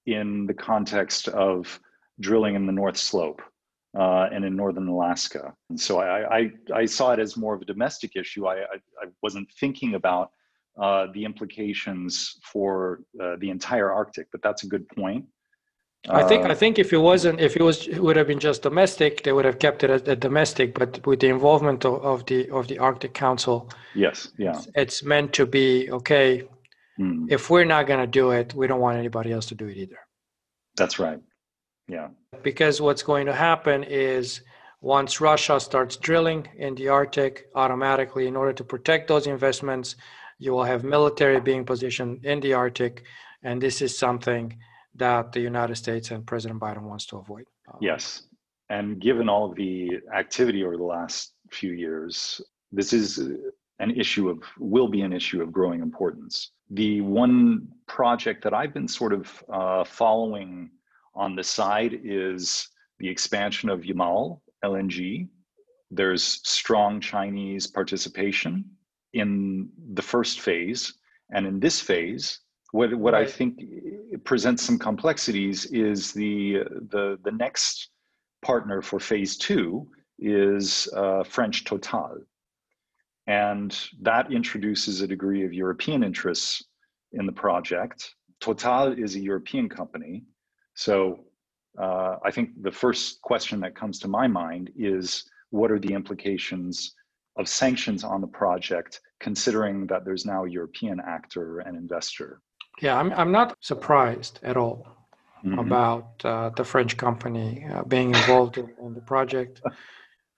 in 0.04 0.46
the 0.46 0.54
context 0.54 1.28
of 1.28 1.80
drilling 2.22 2.54
in 2.54 2.64
the 2.66 2.72
North 2.72 2.96
Slope 2.96 3.42
uh, 3.98 4.28
and 4.32 4.44
in 4.44 4.56
northern 4.56 4.88
Alaska. 4.88 5.52
And 5.68 5.78
so 5.78 6.00
I, 6.00 6.38
I, 6.38 6.50
I, 6.74 6.84
saw 6.86 7.12
it 7.12 7.18
as 7.18 7.36
more 7.36 7.54
of 7.54 7.60
a 7.60 7.66
domestic 7.66 8.16
issue. 8.16 8.46
I, 8.46 8.56
I, 8.60 8.76
I 9.02 9.06
wasn't 9.22 9.48
thinking 9.60 9.94
about 9.94 10.30
uh, 10.80 11.08
the 11.12 11.24
implications 11.24 12.38
for 12.42 13.00
uh, 13.22 13.36
the 13.38 13.50
entire 13.50 13.92
Arctic, 13.92 14.28
but 14.32 14.40
that's 14.42 14.64
a 14.64 14.66
good 14.66 14.88
point. 14.88 15.26
I 16.08 16.24
think 16.24 16.44
I 16.44 16.50
uh, 16.50 16.54
think 16.54 16.80
if 16.80 16.92
it 16.92 16.98
wasn't 16.98 17.38
if 17.40 17.54
it 17.54 17.62
was 17.62 17.86
it 17.86 18.02
would 18.02 18.16
have 18.16 18.26
been 18.26 18.40
just 18.40 18.62
domestic, 18.62 19.22
they 19.22 19.32
would 19.32 19.44
have 19.44 19.60
kept 19.60 19.84
it 19.84 19.90
as 19.90 20.02
a 20.08 20.16
domestic. 20.16 20.74
But 20.74 21.06
with 21.06 21.20
the 21.20 21.28
involvement 21.28 21.84
of, 21.84 22.02
of 22.04 22.26
the 22.26 22.50
of 22.50 22.66
the 22.66 22.78
Arctic 22.80 23.14
Council, 23.14 23.70
yes, 23.94 24.32
yeah, 24.36 24.50
it's, 24.50 24.68
it's 24.74 25.04
meant 25.04 25.32
to 25.34 25.46
be 25.46 25.92
okay. 25.92 26.42
Mm. 26.98 27.30
If 27.30 27.50
we're 27.50 27.64
not 27.64 27.86
going 27.86 28.00
to 28.00 28.08
do 28.08 28.32
it, 28.32 28.52
we 28.52 28.66
don't 28.66 28.80
want 28.80 28.98
anybody 28.98 29.30
else 29.30 29.46
to 29.46 29.54
do 29.54 29.66
it 29.66 29.76
either. 29.76 29.98
That's 30.76 30.98
right. 30.98 31.20
Yeah. 31.92 32.08
Because 32.42 32.80
what's 32.80 33.02
going 33.02 33.26
to 33.26 33.34
happen 33.34 33.84
is 33.84 34.40
once 34.80 35.20
Russia 35.20 35.60
starts 35.60 35.96
drilling 35.96 36.48
in 36.56 36.74
the 36.74 36.88
Arctic, 36.88 37.48
automatically, 37.54 38.26
in 38.26 38.34
order 38.34 38.54
to 38.54 38.64
protect 38.64 39.08
those 39.08 39.26
investments, 39.26 39.96
you 40.38 40.52
will 40.52 40.64
have 40.64 40.82
military 40.84 41.40
being 41.40 41.64
positioned 41.64 42.24
in 42.24 42.40
the 42.40 42.54
Arctic, 42.54 43.04
and 43.42 43.60
this 43.60 43.82
is 43.82 43.96
something 43.96 44.56
that 44.94 45.32
the 45.32 45.40
United 45.40 45.76
States 45.76 46.10
and 46.10 46.26
President 46.26 46.58
Biden 46.58 46.82
wants 46.82 47.06
to 47.06 47.18
avoid. 47.18 47.44
Yes. 47.80 48.22
And 48.70 48.98
given 49.00 49.28
all 49.28 49.52
the 49.52 50.00
activity 50.22 50.64
over 50.64 50.76
the 50.76 50.90
last 50.98 51.34
few 51.50 51.72
years, 51.72 52.40
this 52.72 52.92
is 52.92 53.18
an 53.78 53.90
issue 53.90 54.30
of, 54.30 54.38
will 54.58 54.88
be 54.88 55.02
an 55.02 55.12
issue 55.12 55.42
of 55.42 55.52
growing 55.52 55.80
importance. 55.80 56.52
The 56.70 57.02
one 57.02 57.68
project 57.86 58.42
that 58.44 58.54
I've 58.54 58.72
been 58.72 58.88
sort 58.88 59.12
of 59.12 59.44
uh, 59.52 59.84
following 59.84 60.70
on 61.14 61.36
the 61.36 61.44
side 61.44 62.00
is 62.04 62.68
the 62.98 63.08
expansion 63.08 63.68
of 63.68 63.82
Yamal 63.82 64.40
LNG. 64.64 65.28
There's 65.90 66.40
strong 66.44 67.00
Chinese 67.00 67.66
participation 67.66 68.64
in 69.12 69.68
the 69.92 70.02
first 70.02 70.40
phase. 70.40 70.94
And 71.30 71.46
in 71.46 71.60
this 71.60 71.80
phase, 71.80 72.40
what, 72.72 72.94
what 72.94 73.12
right. 73.12 73.26
I 73.26 73.30
think 73.30 73.60
presents 74.24 74.62
some 74.62 74.78
complexities 74.78 75.66
is 75.66 76.12
the, 76.12 76.64
the, 76.90 77.18
the 77.24 77.32
next 77.32 77.90
partner 78.42 78.80
for 78.82 78.98
phase 78.98 79.36
two 79.36 79.86
is 80.18 80.88
uh, 80.96 81.24
French 81.24 81.64
Total. 81.64 82.16
And 83.26 83.78
that 84.00 84.32
introduces 84.32 85.00
a 85.00 85.06
degree 85.06 85.44
of 85.44 85.52
European 85.52 86.02
interests 86.02 86.64
in 87.12 87.26
the 87.26 87.32
project. 87.32 88.14
Total 88.40 88.92
is 88.92 89.14
a 89.14 89.20
European 89.20 89.68
company. 89.68 90.24
So 90.74 91.24
uh, 91.78 92.16
I 92.24 92.30
think 92.30 92.62
the 92.62 92.72
first 92.72 93.22
question 93.22 93.60
that 93.60 93.74
comes 93.74 93.98
to 94.00 94.08
my 94.08 94.26
mind 94.26 94.70
is 94.76 95.24
what 95.50 95.70
are 95.70 95.78
the 95.78 95.92
implications 95.92 96.94
of 97.36 97.48
sanctions 97.48 98.04
on 98.04 98.20
the 98.20 98.26
project, 98.26 99.00
considering 99.20 99.86
that 99.86 100.04
there's 100.04 100.26
now 100.26 100.44
a 100.44 100.50
European 100.50 101.00
actor 101.00 101.60
and 101.60 101.76
investor? 101.76 102.40
Yeah, 102.80 102.98
I'm, 102.98 103.12
I'm 103.12 103.32
not 103.32 103.56
surprised 103.60 104.40
at 104.42 104.56
all 104.56 104.86
mm-hmm. 105.44 105.58
about 105.58 106.24
uh, 106.24 106.50
the 106.56 106.64
French 106.64 106.96
company 106.96 107.66
uh, 107.72 107.84
being 107.84 108.08
involved 108.14 108.58
in, 108.58 108.70
in, 108.82 108.94
the 108.94 109.02
project. 109.02 109.60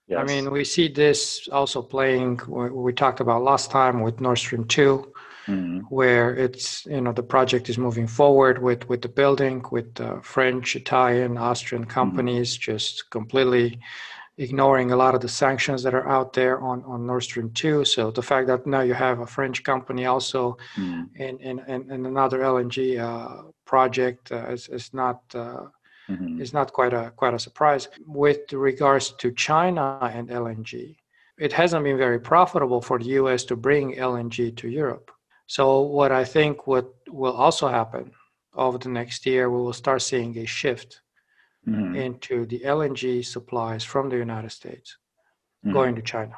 Yes. 0.07 0.19
I 0.19 0.23
mean, 0.23 0.51
we 0.51 0.63
see 0.63 0.87
this 0.87 1.49
also 1.51 1.81
playing, 1.81 2.39
we 2.47 2.93
talked 2.93 3.21
about 3.21 3.41
last 3.41 3.71
time 3.71 4.01
with 4.01 4.21
Nord 4.21 4.37
Stream 4.37 4.65
2 4.65 5.11
mm-hmm. 5.47 5.79
where 5.89 6.35
it's 6.35 6.85
you 6.85 7.01
know 7.01 7.11
the 7.11 7.23
project 7.23 7.69
is 7.69 7.77
moving 7.77 8.07
forward 8.07 8.61
with 8.61 8.87
with 8.89 9.01
the 9.01 9.09
building 9.09 9.63
with 9.71 9.99
uh, 9.99 10.19
French, 10.21 10.75
Italian, 10.75 11.37
Austrian 11.37 11.83
mm-hmm. 11.83 11.91
companies 11.91 12.53
mm-hmm. 12.53 12.71
just 12.71 13.09
completely 13.09 13.79
ignoring 14.37 14.91
a 14.91 14.95
lot 14.95 15.15
of 15.15 15.21
the 15.21 15.29
sanctions 15.29 15.81
that 15.83 15.93
are 15.93 16.07
out 16.09 16.33
there 16.33 16.59
on, 16.59 16.83
on 16.83 17.05
Nord 17.05 17.23
Stream 17.23 17.51
2. 17.51 17.85
So 17.85 18.11
the 18.11 18.21
fact 18.21 18.47
that 18.47 18.67
now 18.67 18.81
you 18.81 18.93
have 18.93 19.19
a 19.19 19.27
French 19.27 19.63
company 19.63 20.05
also 20.05 20.57
mm. 20.75 21.07
in, 21.15 21.37
in, 21.39 21.59
in, 21.67 21.89
in, 21.89 22.05
another 22.05 22.39
LNG 22.39 22.99
uh, 22.99 23.43
project 23.63 24.33
uh, 24.33 24.47
is, 24.47 24.67
is 24.67 24.93
not 24.93 25.21
uh, 25.33 25.67
mm-hmm. 26.09 26.41
is 26.41 26.53
not 26.53 26.73
quite 26.73 26.93
a 26.93 27.11
quite 27.15 27.33
a 27.33 27.39
surprise. 27.39 27.87
With 28.05 28.51
regards 28.53 29.11
to 29.11 29.31
China 29.31 29.99
and 30.01 30.29
LNG, 30.29 30.95
it 31.37 31.53
hasn't 31.53 31.83
been 31.83 31.97
very 31.97 32.19
profitable 32.19 32.81
for 32.81 32.99
the 32.99 33.05
U.S. 33.21 33.43
to 33.45 33.55
bring 33.55 33.95
LNG 33.95 34.55
to 34.57 34.69
Europe. 34.69 35.11
So 35.47 35.81
what 35.81 36.11
I 36.11 36.23
think 36.23 36.67
what 36.67 36.93
will 37.07 37.33
also 37.33 37.67
happen 37.67 38.11
over 38.53 38.77
the 38.77 38.89
next 38.89 39.25
year, 39.25 39.49
we 39.49 39.61
will 39.61 39.73
start 39.73 40.01
seeing 40.01 40.37
a 40.37 40.45
shift 40.45 41.01
mm-hmm. 41.67 41.95
into 41.95 42.45
the 42.45 42.59
LNG 42.61 43.25
supplies 43.25 43.83
from 43.83 44.09
the 44.09 44.17
United 44.17 44.51
States 44.51 44.97
mm-hmm. 45.63 45.73
going 45.73 45.95
to 45.95 46.01
China. 46.01 46.35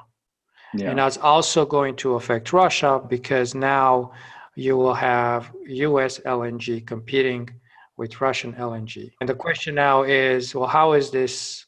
Yeah. 0.74 0.90
And 0.90 1.00
that's 1.00 1.18
also 1.18 1.66
going 1.66 1.96
to 1.98 2.16
affect 2.16 2.52
Russia 2.52 3.02
because 3.08 3.56
now 3.56 4.12
you 4.56 4.76
will 4.76 4.94
have 4.94 5.52
US 5.68 6.20
LNG 6.20 6.86
competing 6.86 7.50
with 7.96 8.20
Russian 8.20 8.54
LNG. 8.54 9.12
And 9.22 9.30
the 9.30 9.36
question 9.36 9.76
now 9.76 10.04
is 10.04 10.54
well, 10.54 10.68
how 10.68 10.94
is 10.94 11.12
this 11.12 11.67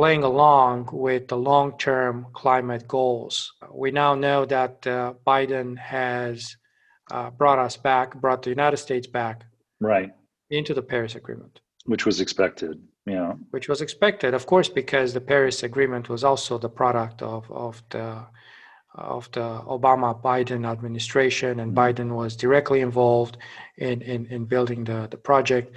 playing 0.00 0.22
along 0.22 0.88
with 0.92 1.28
the 1.28 1.36
long 1.36 1.76
term 1.76 2.26
climate 2.32 2.88
goals. 2.88 3.52
We 3.70 3.90
now 3.90 4.14
know 4.14 4.46
that 4.46 4.86
uh, 4.86 5.12
Biden 5.26 5.76
has 5.76 6.56
uh, 7.10 7.28
brought 7.40 7.58
us 7.58 7.76
back, 7.76 8.08
brought 8.14 8.40
the 8.42 8.48
United 8.48 8.78
States 8.78 9.06
back 9.06 9.44
right 9.78 10.10
into 10.48 10.72
the 10.72 10.80
Paris 10.80 11.16
Agreement. 11.16 11.60
Which 11.84 12.06
was 12.06 12.18
expected, 12.22 12.80
yeah. 13.04 13.34
Which 13.50 13.68
was 13.68 13.82
expected, 13.82 14.32
of 14.32 14.46
course, 14.46 14.70
because 14.70 15.12
the 15.12 15.20
Paris 15.20 15.62
Agreement 15.64 16.08
was 16.08 16.24
also 16.24 16.56
the 16.56 16.70
product 16.70 17.20
of, 17.20 17.42
of 17.52 17.82
the 17.90 18.24
of 18.94 19.30
the 19.32 19.48
Obama 19.76 20.10
Biden 20.20 20.66
administration, 20.66 21.60
and 21.60 21.70
mm-hmm. 21.72 21.84
Biden 21.84 22.10
was 22.20 22.36
directly 22.36 22.80
involved 22.80 23.36
in, 23.76 24.00
in, 24.02 24.26
in 24.34 24.46
building 24.46 24.82
the, 24.84 25.08
the 25.10 25.16
project. 25.16 25.76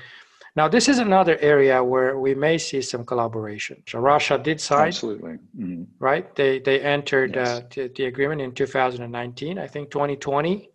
Now, 0.55 0.67
this 0.67 0.87
is 0.87 0.99
another 0.99 1.37
area 1.39 1.83
where 1.83 2.19
we 2.19 2.35
may 2.35 2.59
see 2.59 2.81
some 2.81 3.03
collaboration. 3.05 3.81
So 3.87 3.99
Russia 3.99 4.37
did 4.37 4.61
sign, 4.61 4.87
absolutely, 4.87 5.39
mm-hmm. 5.57 5.83
right? 5.99 6.33
They 6.35 6.59
they 6.59 6.79
entered 6.79 7.35
yes. 7.35 7.47
uh, 7.47 7.61
t- 7.69 7.87
the 7.95 8.05
agreement 8.05 8.41
in 8.41 8.53
2019. 8.53 9.57
I 9.57 9.67
think 9.67 9.89
2020. 9.89 10.69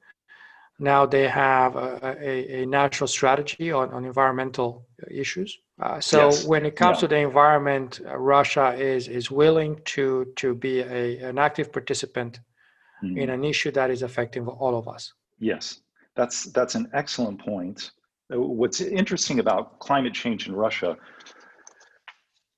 Now 0.81 1.07
they 1.07 1.29
have 1.29 1.75
a, 1.77 2.17
a, 2.21 2.62
a 2.62 2.67
natural 2.67 3.09
strategy 3.09 3.73
on, 3.73 3.91
on 3.91 4.05
environmental 4.05 4.87
issues. 5.11 5.59
Uh, 5.81 6.01
so 6.01 6.27
yes. 6.27 6.45
when 6.45 6.64
it 6.67 6.77
comes 6.77 6.97
yeah. 6.97 7.01
to 7.01 7.09
the 7.09 7.17
environment, 7.17 8.01
uh, 8.05 8.17
Russia 8.17 8.75
is 8.75 9.07
is 9.07 9.31
willing 9.31 9.81
to 9.85 10.27
to 10.37 10.55
be 10.55 10.81
a, 10.81 11.19
an 11.19 11.38
active 11.38 11.73
participant 11.73 12.41
mm-hmm. 13.03 13.17
in 13.17 13.31
an 13.31 13.45
issue 13.45 13.71
that 13.73 13.91
is 13.91 14.03
affecting 14.03 14.45
all 14.47 14.77
of 14.77 14.88
us. 14.88 15.12
Yes, 15.38 15.83
that's 16.17 16.47
that's 16.47 16.75
an 16.75 16.91
excellent 16.95 17.38
point 17.45 17.93
what's 18.31 18.81
interesting 18.81 19.38
about 19.38 19.79
climate 19.79 20.14
change 20.14 20.49
in 20.49 20.55
Russia, 20.55 20.97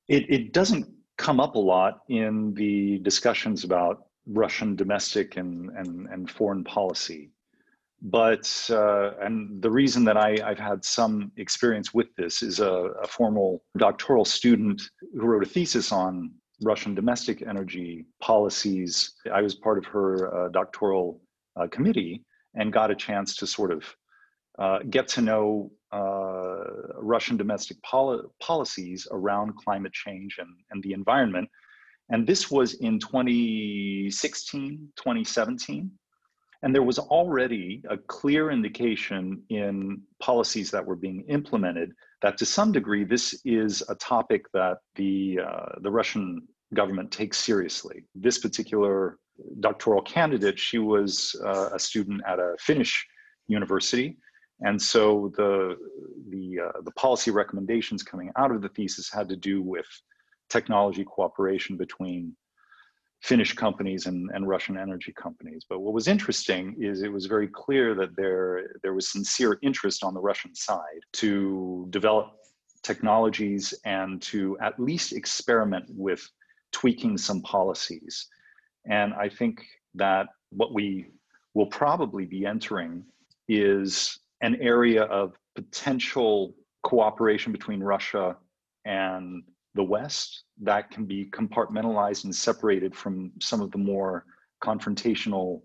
it, 0.09 0.25
it 0.29 0.53
doesn't 0.53 0.87
come 1.17 1.39
up 1.39 1.55
a 1.55 1.59
lot 1.59 2.01
in 2.09 2.55
the 2.55 2.99
discussions 2.99 3.65
about 3.65 4.07
Russian 4.27 4.77
domestic 4.77 5.37
and, 5.37 5.71
and, 5.77 6.09
and 6.09 6.31
foreign 6.31 6.65
policy. 6.65 7.31
But, 8.03 8.51
uh, 8.71 9.13
and 9.21 9.61
the 9.61 9.71
reason 9.71 10.05
that 10.05 10.17
I, 10.17 10.39
I've 10.43 10.59
had 10.59 10.85
some 10.85 11.31
experience 11.37 11.93
with 11.93 12.07
this 12.17 12.43
is 12.43 12.59
a, 12.59 12.73
a 13.03 13.07
formal 13.07 13.63
doctoral 13.77 14.25
student 14.25 14.81
who 15.15 15.27
wrote 15.27 15.43
a 15.43 15.49
thesis 15.49 15.93
on 15.93 16.33
Russian 16.63 16.95
domestic 16.95 17.43
energy 17.43 18.07
policies. 18.21 19.15
I 19.33 19.43
was 19.43 19.55
part 19.55 19.77
of 19.77 19.85
her 19.87 20.47
uh, 20.47 20.49
doctoral 20.49 21.21
uh, 21.57 21.67
committee 21.69 22.25
and 22.55 22.73
got 22.73 22.91
a 22.91 22.95
chance 22.95 23.37
to 23.37 23.47
sort 23.47 23.71
of 23.71 23.85
get 24.89 25.09
to 25.09 25.21
know 25.23 25.71
uh, 25.93 26.65
Russian 26.99 27.37
domestic 27.37 27.83
poli- 27.83 28.23
policies 28.41 29.09
around 29.11 29.57
climate 29.57 29.93
change 29.93 30.37
and, 30.39 30.49
and 30.71 30.83
the 30.83 30.93
environment. 30.93 31.49
And 32.11 32.27
this 32.27 32.51
was 32.51 32.75
in 32.75 32.99
2016, 32.99 34.89
2017. 34.97 35.91
And 36.63 36.75
there 36.75 36.83
was 36.83 36.99
already 36.99 37.83
a 37.89 37.97
clear 37.97 38.51
indication 38.51 39.43
in 39.49 40.03
policies 40.21 40.71
that 40.73 40.85
were 40.85 40.97
being 40.97 41.25
implemented 41.29 41.93
that 42.23 42.37
to 42.39 42.47
some 42.47 42.71
degree 42.71 43.03
this 43.03 43.41
is 43.47 43.83
a 43.89 43.95
topic 43.95 44.45
that 44.53 44.79
the, 44.95 45.41
uh, 45.45 45.79
the 45.81 45.91
Russian 45.91 46.47
government 46.75 47.11
takes 47.11 47.39
seriously. 47.39 48.05
This 48.15 48.39
particular 48.39 49.19
doctoral 49.61 50.03
candidate, 50.03 50.59
she 50.59 50.79
was 50.79 51.35
uh, 51.45 51.71
a 51.73 51.79
student 51.79 52.21
at 52.29 52.39
a 52.39 52.57
Finnish 52.61 53.07
university 53.49 54.19
and 54.63 54.81
so 54.81 55.33
the, 55.37 55.77
the, 56.29 56.61
uh, 56.61 56.81
the 56.83 56.91
policy 56.93 57.31
recommendations 57.31 58.03
coming 58.03 58.31
out 58.37 58.51
of 58.51 58.61
the 58.61 58.69
thesis 58.71 59.11
had 59.11 59.29
to 59.29 59.37
do 59.37 59.63
with 59.63 59.87
technology 60.49 61.05
cooperation 61.05 61.77
between 61.77 62.37
Finnish 63.23 63.55
companies 63.55 64.07
and, 64.07 64.31
and 64.35 64.49
Russian 64.49 64.79
energy 64.79 65.13
companies. 65.13 65.65
But 65.69 65.81
what 65.81 65.93
was 65.93 66.09
interesting 66.09 66.77
is 66.81 67.03
it 67.03 67.13
was 67.13 67.27
very 67.27 67.49
clear 67.49 67.95
that 67.95 68.17
there, 68.17 68.77
there 68.83 68.95
was 68.95 69.13
sincere 69.13 69.59
interest 69.63 70.03
on 70.03 70.15
the 70.15 70.21
Russian 70.21 70.55
side 70.55 71.01
to 71.15 71.87
develop 71.91 72.33
technologies 72.83 73.75
and 73.85 74.23
to 74.23 74.59
at 74.61 74.81
least 74.81 75.13
experiment 75.13 75.85
with 75.89 76.27
tweaking 76.73 77.19
some 77.19 77.43
policies. 77.43 78.27
And 78.87 79.13
I 79.15 79.29
think 79.29 79.65
that 79.95 80.29
what 80.51 80.73
we 80.73 81.07
will 81.55 81.67
probably 81.67 82.25
be 82.25 82.47
entering 82.47 83.05
is 83.49 84.19
an 84.43 84.57
area 84.61 85.03
of 85.05 85.37
potential 85.55 86.55
cooperation 86.83 87.53
between 87.53 87.83
Russia 87.83 88.37
and 88.85 89.43
the 89.75 89.83
West 89.83 90.45
that 90.63 90.91
can 90.91 91.05
be 91.05 91.27
compartmentalized 91.31 92.25
and 92.25 92.35
separated 92.35 92.95
from 92.95 93.31
some 93.41 93.61
of 93.61 93.71
the 93.71 93.79
more 93.79 94.25
confrontational 94.63 95.63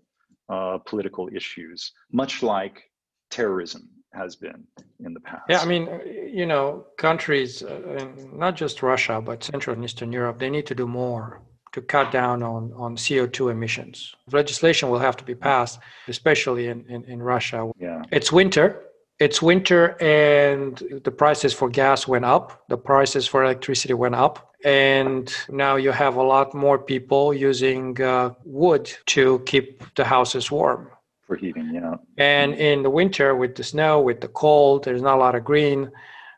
uh, 0.48 0.78
political 0.86 1.28
issues, 1.34 1.92
much 2.12 2.42
like 2.42 2.84
terrorism 3.30 3.88
has 4.12 4.36
been 4.36 4.64
in 5.00 5.12
the 5.12 5.20
past. 5.20 5.42
Yeah, 5.48 5.60
I 5.60 5.66
mean, 5.66 5.88
you 6.32 6.46
know, 6.46 6.86
countries, 6.96 7.62
uh, 7.62 8.06
not 8.32 8.56
just 8.56 8.82
Russia, 8.82 9.20
but 9.20 9.42
Central 9.42 9.74
and 9.74 9.84
Eastern 9.84 10.12
Europe, 10.12 10.38
they 10.38 10.50
need 10.50 10.66
to 10.66 10.74
do 10.74 10.86
more 10.86 11.42
to 11.76 11.82
cut 11.82 12.10
down 12.10 12.42
on, 12.42 12.72
on 12.74 12.96
CO2 12.96 13.50
emissions. 13.50 14.14
Legislation 14.32 14.88
will 14.88 14.98
have 14.98 15.14
to 15.18 15.24
be 15.24 15.34
passed, 15.34 15.78
especially 16.08 16.68
in, 16.68 16.86
in, 16.88 17.04
in 17.04 17.22
Russia. 17.22 17.70
Yeah. 17.78 18.02
It's 18.10 18.32
winter. 18.32 18.82
It's 19.18 19.42
winter, 19.42 19.82
and 20.02 20.70
the 21.04 21.10
prices 21.10 21.52
for 21.52 21.68
gas 21.68 22.08
went 22.08 22.24
up. 22.24 22.64
The 22.68 22.78
prices 22.78 23.26
for 23.26 23.44
electricity 23.44 23.92
went 23.92 24.14
up. 24.14 24.54
And 24.64 25.24
now 25.50 25.76
you 25.76 25.90
have 25.90 26.16
a 26.16 26.22
lot 26.22 26.54
more 26.54 26.78
people 26.78 27.34
using 27.34 28.00
uh, 28.00 28.30
wood 28.44 28.90
to 29.14 29.42
keep 29.44 29.66
the 29.96 30.04
houses 30.04 30.50
warm. 30.50 30.90
For 31.26 31.36
heating, 31.36 31.70
yeah. 31.74 31.96
And 32.16 32.54
in 32.54 32.82
the 32.82 32.90
winter, 32.90 33.34
with 33.36 33.54
the 33.54 33.64
snow, 33.64 34.00
with 34.00 34.20
the 34.22 34.28
cold, 34.28 34.84
there's 34.84 35.02
not 35.02 35.16
a 35.16 35.20
lot 35.26 35.34
of 35.34 35.44
green. 35.44 35.90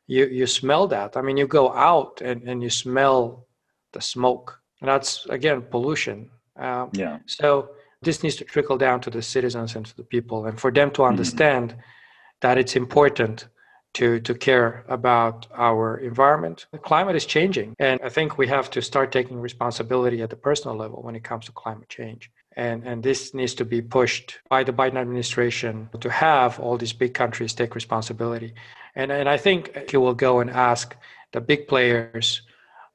You, 0.09 0.27
you 0.27 0.47
smell 0.47 0.89
that. 0.89 1.17
I 1.17 1.23
mean, 1.23 1.37
you 1.37 1.47
go 1.47 1.73
out 1.73 2.23
and, 2.23 2.43
and 2.49 2.61
you 2.61 2.71
smell 2.71 3.47
the 3.93 4.01
smoke 4.01 4.58
that's 4.83 5.27
again 5.27 5.63
pollution. 5.63 6.31
Um, 6.57 6.91
yeah. 6.93 7.19
So 7.27 7.71
this 8.03 8.23
needs 8.23 8.37
to 8.37 8.45
trickle 8.45 8.79
down 8.79 9.01
to 9.01 9.11
the 9.11 9.23
citizens 9.23 9.75
and 9.77 9.87
to 9.87 9.97
the 9.97 10.05
people, 10.05 10.47
and 10.47 10.61
for 10.61 10.71
them 10.71 10.91
to 10.93 11.03
mm-hmm. 11.03 11.11
understand 11.11 11.71
mm-hmm. 11.71 11.81
that 12.41 12.59
it's 12.59 12.77
important 12.77 13.49
to, 13.95 14.21
to 14.21 14.35
care 14.35 14.85
about 14.89 15.47
our 15.55 15.97
environment. 15.97 16.67
The 16.73 16.79
climate 16.79 17.17
is 17.17 17.27
changing, 17.27 17.75
and 17.79 18.01
I 18.05 18.09
think 18.09 18.39
we 18.39 18.47
have 18.47 18.71
to 18.71 18.83
start 18.83 19.11
taking 19.11 19.41
responsibility 19.41 20.23
at 20.23 20.31
the 20.31 20.37
personal 20.37 20.77
level 20.77 21.03
when 21.03 21.17
it 21.17 21.25
comes 21.25 21.47
to 21.47 21.53
climate 21.53 21.89
change. 21.89 22.31
And, 22.57 22.85
and 22.85 23.03
this 23.03 23.35
needs 23.35 23.55
to 23.55 23.65
be 23.65 23.81
pushed 23.81 24.39
by 24.49 24.65
the 24.65 24.73
Biden 24.73 24.97
administration 24.97 25.89
to 26.01 26.11
have 26.11 26.59
all 26.61 26.77
these 26.77 26.93
big 26.93 27.15
countries 27.15 27.55
take 27.55 27.75
responsibility. 27.75 28.53
And, 28.95 29.13
and 29.13 29.29
I 29.29 29.37
think 29.37 29.91
he 29.91 29.97
will 29.97 30.15
go 30.15 30.41
and 30.41 30.51
ask 30.51 30.97
the 31.33 31.41
big 31.41 31.69
players, 31.69 32.43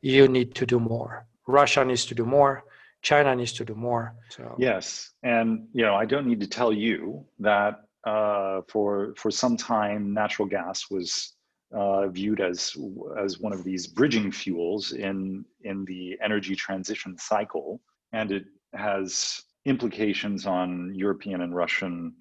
you 0.01 0.27
need 0.27 0.53
to 0.55 0.65
do 0.65 0.79
more. 0.79 1.25
Russia 1.47 1.83
needs 1.83 2.05
to 2.05 2.15
do 2.15 2.25
more. 2.25 2.63
China 3.01 3.35
needs 3.35 3.51
to 3.53 3.65
do 3.65 3.75
more. 3.75 4.15
So 4.29 4.55
yes, 4.57 5.11
and 5.23 5.67
you 5.73 5.83
know 5.83 5.95
I 5.95 6.05
don't 6.05 6.25
need 6.25 6.39
to 6.39 6.47
tell 6.47 6.71
you 6.71 7.25
that 7.39 7.81
uh, 8.05 8.61
for 8.69 9.13
for 9.17 9.29
some 9.29 9.57
time 9.57 10.13
natural 10.13 10.47
gas 10.47 10.89
was 10.89 11.33
uh, 11.73 12.07
viewed 12.07 12.39
as 12.39 12.75
as 13.21 13.39
one 13.39 13.51
of 13.51 13.63
these 13.63 13.87
bridging 13.87 14.31
fuels 14.31 14.93
in 14.93 15.43
in 15.63 15.83
the 15.85 16.17
energy 16.23 16.55
transition 16.55 17.17
cycle, 17.17 17.81
and 18.13 18.31
it 18.31 18.45
has 18.73 19.43
implications 19.65 20.45
on 20.45 20.93
European 20.95 21.41
and 21.41 21.55
Russian 21.55 22.13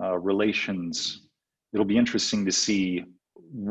uh, 0.00 0.18
relations. 0.18 1.26
It'll 1.72 1.84
be 1.84 1.98
interesting 1.98 2.44
to 2.44 2.52
see 2.52 3.04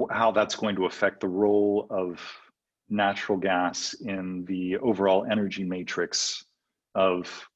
how 0.09 0.31
that's 0.31 0.55
going 0.55 0.75
to 0.75 0.85
affect 0.85 1.21
the 1.21 1.27
role 1.27 1.87
of 1.89 2.19
natural 2.89 3.37
gas 3.37 3.93
in 3.93 4.45
the 4.45 4.77
overall 4.77 5.25
energy 5.29 5.63
matrix 5.63 6.45
of 6.95 7.47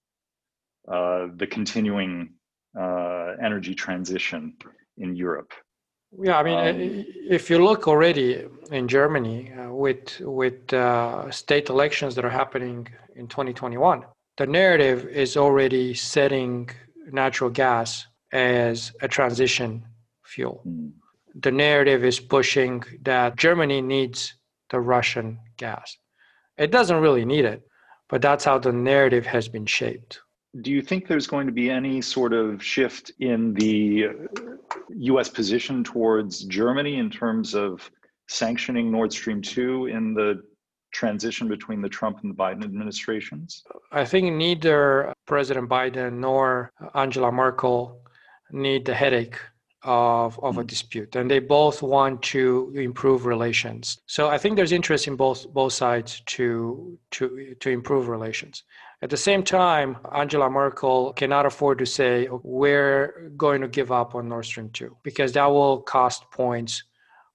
uh, 0.88 1.28
the 1.36 1.48
continuing 1.48 2.34
uh, 2.80 3.34
energy 3.44 3.74
transition 3.74 4.54
in 4.98 5.16
Europe. 5.16 5.52
Yeah, 6.22 6.38
I 6.38 6.44
mean, 6.44 6.60
um, 6.60 7.06
if 7.30 7.50
you 7.50 7.64
look 7.64 7.88
already 7.88 8.46
in 8.70 8.88
Germany 8.88 9.54
uh, 9.54 9.74
with 9.74 10.20
with 10.20 10.74
uh, 10.74 11.32
state 11.32 11.70
elections 11.70 12.16
that 12.16 12.26
are 12.26 12.30
happening 12.30 12.88
in 13.16 13.28
2021, 13.28 14.04
the 14.38 14.46
narrative 14.46 15.06
is 15.08 15.38
already 15.38 15.94
setting 15.94 16.70
natural 17.12 17.50
gas 17.50 18.06
as 18.34 18.92
a 19.02 19.08
transition 19.08 19.86
fuel. 20.24 20.62
Mm 20.68 20.92
the 21.36 21.52
narrative 21.52 22.04
is 22.04 22.20
pushing 22.20 22.84
that 23.04 23.36
Germany 23.36 23.82
needs 23.82 24.36
the 24.72 24.80
Russian 24.80 25.40
gas. 25.58 25.98
It 26.58 26.72
doesn't 26.72 27.02
really 27.02 27.26
need 27.26 27.46
it, 27.46 27.62
but 28.10 28.22
that's 28.22 28.44
how 28.44 28.58
the 28.58 28.72
narrative 28.72 29.26
has 29.26 29.48
been 29.48 29.66
shaped. 29.66 30.20
Do 30.62 30.72
you 30.72 30.82
think 30.82 31.08
there's 31.08 31.28
going 31.28 31.48
to 31.48 31.54
be 31.54 31.70
any 31.70 32.02
sort 32.02 32.34
of 32.34 32.64
shift 32.64 33.12
in 33.20 33.54
the 33.54 34.08
US 34.90 35.30
position 35.30 35.84
towards 35.84 36.44
Germany 36.46 36.96
in 36.98 37.10
terms 37.10 37.56
of 37.56 37.90
sanctioning 38.28 38.92
Nord 38.92 39.14
Stream 39.14 39.42
2 39.42 39.88
in 39.88 40.14
the 40.14 40.42
transition 40.92 41.48
between 41.48 41.82
the 41.82 41.88
Trump 41.88 42.20
and 42.22 42.32
the 42.32 42.36
Biden 42.36 42.66
administrations? 42.66 43.64
I 43.94 44.04
think 44.04 44.34
neither 44.34 45.14
President 45.26 45.70
Biden 45.70 46.20
nor 46.20 46.72
Angela 46.96 47.32
Merkel 47.32 48.02
need 48.52 48.86
the 48.86 48.94
headache 48.94 49.38
of, 49.84 50.40
of 50.44 50.58
a 50.58 50.64
mm. 50.64 50.68
dispute 50.68 51.16
and 51.16 51.30
they 51.30 51.40
both 51.40 51.82
want 51.82 52.22
to 52.22 52.72
improve 52.76 53.26
relations 53.26 54.00
so 54.06 54.30
i 54.30 54.38
think 54.38 54.56
there's 54.56 54.72
interest 54.72 55.08
in 55.08 55.16
both 55.16 55.52
both 55.54 55.74
sides 55.74 56.22
to 56.26 56.98
to 57.10 57.56
to 57.60 57.70
improve 57.70 58.08
relations 58.08 58.64
at 59.02 59.10
the 59.10 59.18
same 59.18 59.44
time 59.44 59.98
angela 60.14 60.50
merkel 60.50 61.14
cannot 61.14 61.46
afford 61.46 61.80
to 61.80 61.86
say 61.86 62.28
we're 62.44 63.32
going 63.38 63.62
to 63.62 63.68
give 63.68 63.92
up 63.92 64.14
on 64.14 64.30
nord 64.30 64.46
stream 64.46 64.70
2 64.70 64.96
because 65.04 65.32
that 65.32 65.46
will 65.46 65.82
cost 65.82 66.30
points 66.32 66.84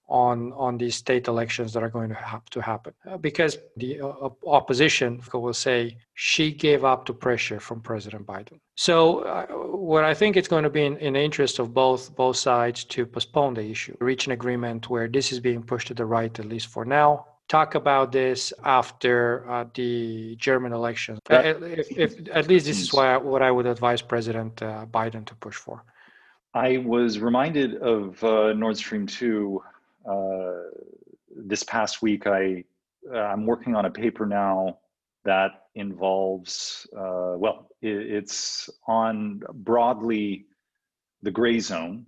on 0.08 0.52
on 0.52 0.78
these 0.78 0.94
state 0.94 1.26
elections 1.26 1.72
that 1.72 1.82
are 1.82 1.88
going 1.88 2.08
to 2.08 2.14
have 2.14 2.44
to 2.50 2.60
happen. 2.60 2.94
Uh, 3.08 3.16
because 3.16 3.58
the 3.76 4.00
uh, 4.00 4.28
opposition 4.46 5.20
will 5.34 5.52
say 5.52 5.96
she 6.14 6.52
gave 6.52 6.84
up 6.84 7.04
to 7.06 7.12
pressure 7.12 7.58
from 7.58 7.80
president 7.80 8.24
biden. 8.26 8.58
So 8.76 9.20
uh, 9.20 9.46
what 9.46 10.04
i 10.04 10.14
think 10.14 10.36
it's 10.36 10.48
going 10.48 10.64
to 10.64 10.70
be 10.70 10.84
in, 10.84 10.96
in 10.98 11.14
the 11.14 11.20
interest 11.20 11.58
of 11.58 11.74
both 11.74 12.14
both 12.14 12.36
sides 12.36 12.84
to 12.84 13.04
postpone 13.06 13.54
the 13.54 13.64
issue 13.64 13.96
reach 14.00 14.26
an 14.26 14.32
agreement 14.32 14.88
where 14.88 15.08
this 15.08 15.32
is 15.32 15.40
being 15.40 15.62
pushed 15.62 15.88
to 15.88 15.94
the 15.94 16.04
right 16.04 16.38
at 16.38 16.46
least 16.46 16.68
for 16.68 16.84
now. 16.84 17.26
Talk 17.48 17.76
about 17.76 18.10
this 18.10 18.52
after 18.64 19.48
uh, 19.48 19.64
the 19.74 20.36
german 20.36 20.72
elections. 20.72 21.18
Uh, 21.30 21.54
if, 21.62 21.90
if, 21.96 22.28
at 22.32 22.48
least 22.48 22.66
this 22.66 22.80
is 22.80 22.92
why 22.92 23.14
I, 23.14 23.16
what 23.16 23.42
i 23.42 23.50
would 23.50 23.66
advise 23.66 24.02
president 24.02 24.62
uh, 24.62 24.86
biden 24.86 25.24
to 25.26 25.34
push 25.36 25.56
for. 25.56 25.82
I 26.54 26.78
was 26.78 27.18
reminded 27.18 27.74
of 27.82 28.22
Nord 28.22 28.78
Stream 28.78 29.06
2 29.06 29.62
uh, 29.62 29.75
this 31.36 31.62
past 31.64 32.02
week, 32.02 32.26
I 32.26 32.64
uh, 33.12 33.18
I'm 33.18 33.46
working 33.46 33.74
on 33.74 33.84
a 33.84 33.90
paper 33.90 34.26
now 34.26 34.78
that 35.24 35.50
involves 35.74 36.86
uh, 36.96 37.34
well, 37.36 37.68
it, 37.82 37.96
it's 37.96 38.70
on 38.86 39.42
broadly 39.52 40.46
the 41.22 41.30
gray 41.30 41.58
zone 41.58 42.06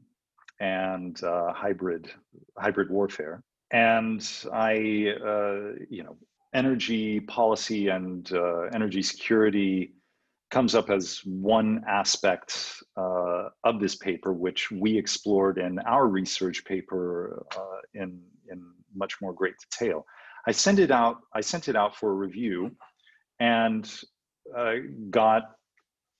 and 0.61 1.23
uh, 1.23 1.53
hybrid 1.53 2.11
hybrid 2.57 2.91
warfare. 2.91 3.43
And 3.71 4.27
I, 4.53 5.15
uh, 5.25 5.85
you 5.91 6.03
know, 6.03 6.17
energy 6.55 7.21
policy 7.21 7.89
and 7.89 8.31
uh, 8.33 8.63
energy 8.73 9.03
security 9.03 9.93
comes 10.51 10.75
up 10.75 10.91
as 10.91 11.21
one 11.25 11.85
aspect 11.87 12.83
uh, 12.97 13.49
of 13.65 13.81
this 13.81 13.95
paper, 13.97 14.33
which 14.33 14.71
we 14.71 14.97
explored 14.97 15.59
in 15.59 15.79
our 15.81 16.07
research 16.07 16.65
paper 16.65 17.45
uh, 17.57 17.81
in, 17.95 18.21
in 18.51 18.65
much 18.95 19.21
more 19.21 19.33
great 19.33 19.55
detail. 19.71 20.07
I 20.47 20.53
sent 20.53 20.79
it 20.79 20.91
out, 20.91 21.19
I 21.35 21.43
sent 21.43 21.69
it 21.69 21.77
out 21.77 21.97
for 21.97 22.15
review 22.15 22.75
and 23.41 23.91
uh, 24.57 24.75
got 25.11 25.43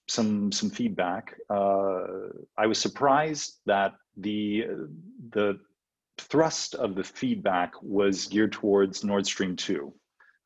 some, 0.09 0.53
some 0.53 0.71
feedback. 0.71 1.35
Uh, 1.49 2.29
I 2.57 2.67
was 2.67 2.79
surprised 2.79 3.61
that 3.67 3.95
the, 4.17 4.67
the 5.31 5.59
thrust 6.19 6.75
of 6.75 6.95
the 6.95 7.05
feedback 7.05 7.73
was 7.83 8.27
geared 8.27 8.53
towards 8.53 9.05
Nord 9.05 9.27
Stream 9.27 9.57
2 9.57 9.93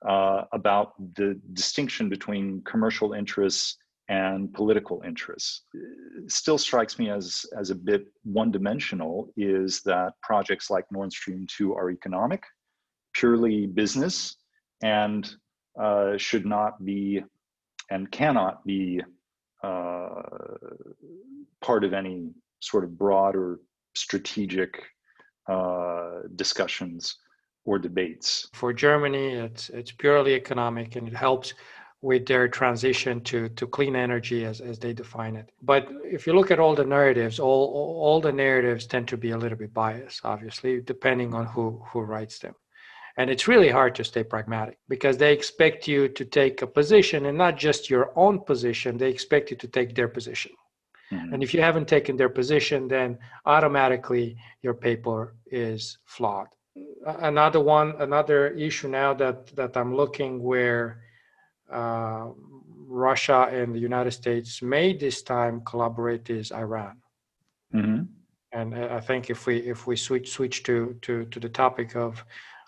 uh, 0.06 0.44
about 0.52 0.94
the 1.14 1.40
distinction 1.52 2.08
between 2.08 2.62
commercial 2.64 3.12
interests 3.12 3.76
and 4.08 4.52
political 4.52 5.02
interests. 5.06 5.62
Still 6.26 6.58
strikes 6.58 6.98
me 6.98 7.10
as, 7.10 7.46
as 7.56 7.70
a 7.70 7.74
bit 7.74 8.06
one 8.24 8.50
dimensional 8.50 9.32
is 9.36 9.80
that 9.82 10.12
projects 10.22 10.70
like 10.70 10.84
Nord 10.90 11.12
Stream 11.12 11.46
2 11.48 11.74
are 11.74 11.90
economic, 11.90 12.42
purely 13.14 13.66
business, 13.66 14.36
and 14.82 15.32
uh, 15.80 16.16
should 16.16 16.44
not 16.44 16.84
be 16.84 17.22
and 17.90 18.10
cannot 18.10 18.64
be 18.66 19.00
uh, 19.62 20.22
part 21.60 21.84
of 21.84 21.92
any 21.92 22.30
sort 22.60 22.84
of 22.84 22.98
broader 22.98 23.60
strategic 23.94 24.82
uh, 25.48 26.20
discussions 26.36 27.16
or 27.64 27.78
debates. 27.78 28.48
For 28.52 28.72
Germany, 28.72 29.34
it's 29.34 29.68
it's 29.70 29.92
purely 29.92 30.34
economic, 30.34 30.96
and 30.96 31.06
it 31.06 31.14
helps 31.14 31.54
with 32.02 32.26
their 32.26 32.48
transition 32.48 33.20
to, 33.20 33.48
to 33.50 33.64
clean 33.64 33.94
energy 33.94 34.44
as, 34.44 34.60
as 34.60 34.76
they 34.80 34.92
define 34.92 35.36
it. 35.36 35.50
But 35.62 35.88
if 36.04 36.26
you 36.26 36.32
look 36.32 36.50
at 36.50 36.58
all 36.58 36.74
the 36.74 36.84
narratives, 36.84 37.38
all 37.38 37.64
all 38.04 38.20
the 38.20 38.32
narratives 38.32 38.86
tend 38.86 39.06
to 39.08 39.16
be 39.16 39.30
a 39.30 39.38
little 39.38 39.58
bit 39.58 39.72
biased, 39.72 40.20
obviously, 40.24 40.80
depending 40.80 41.34
on 41.34 41.46
who 41.46 41.82
who 41.90 42.00
writes 42.00 42.38
them. 42.40 42.54
And 43.18 43.30
it's 43.30 43.46
really 43.46 43.68
hard 43.68 43.94
to 43.96 44.04
stay 44.04 44.24
pragmatic 44.24 44.78
because 44.88 45.18
they 45.18 45.32
expect 45.34 45.86
you 45.86 46.08
to 46.08 46.24
take 46.24 46.62
a 46.62 46.66
position 46.66 47.26
and 47.26 47.36
not 47.36 47.58
just 47.58 47.90
your 47.90 48.10
own 48.16 48.40
position, 48.40 48.96
they 48.96 49.10
expect 49.10 49.50
you 49.50 49.56
to 49.58 49.68
take 49.68 49.94
their 49.94 50.08
position. 50.08 50.52
Mm-hmm. 51.12 51.34
And 51.34 51.42
if 51.42 51.52
you 51.52 51.60
haven't 51.60 51.88
taken 51.88 52.16
their 52.16 52.30
position, 52.30 52.88
then 52.88 53.18
automatically 53.44 54.38
your 54.62 54.72
paper 54.72 55.34
is 55.46 55.98
flawed 56.06 56.48
another 57.06 57.60
one 57.60 57.94
another 57.98 58.48
issue 58.48 58.88
now 58.88 59.12
that 59.12 59.54
that 59.56 59.76
i'm 59.76 59.94
looking 59.94 60.42
where 60.42 61.02
uh, 61.70 62.28
russia 62.86 63.48
and 63.50 63.74
the 63.74 63.78
united 63.78 64.10
states 64.10 64.62
may 64.62 64.96
this 64.96 65.22
time 65.22 65.60
collaborate 65.66 66.30
is 66.30 66.50
iran 66.52 66.96
mm-hmm. 67.74 68.02
and 68.52 68.74
i 68.74 69.00
think 69.00 69.30
if 69.30 69.46
we 69.46 69.58
if 69.58 69.86
we 69.86 69.96
switch 69.96 70.30
switch 70.30 70.62
to 70.62 70.96
to 71.02 71.24
to 71.26 71.40
the 71.40 71.48
topic 71.48 71.94
of 71.96 72.24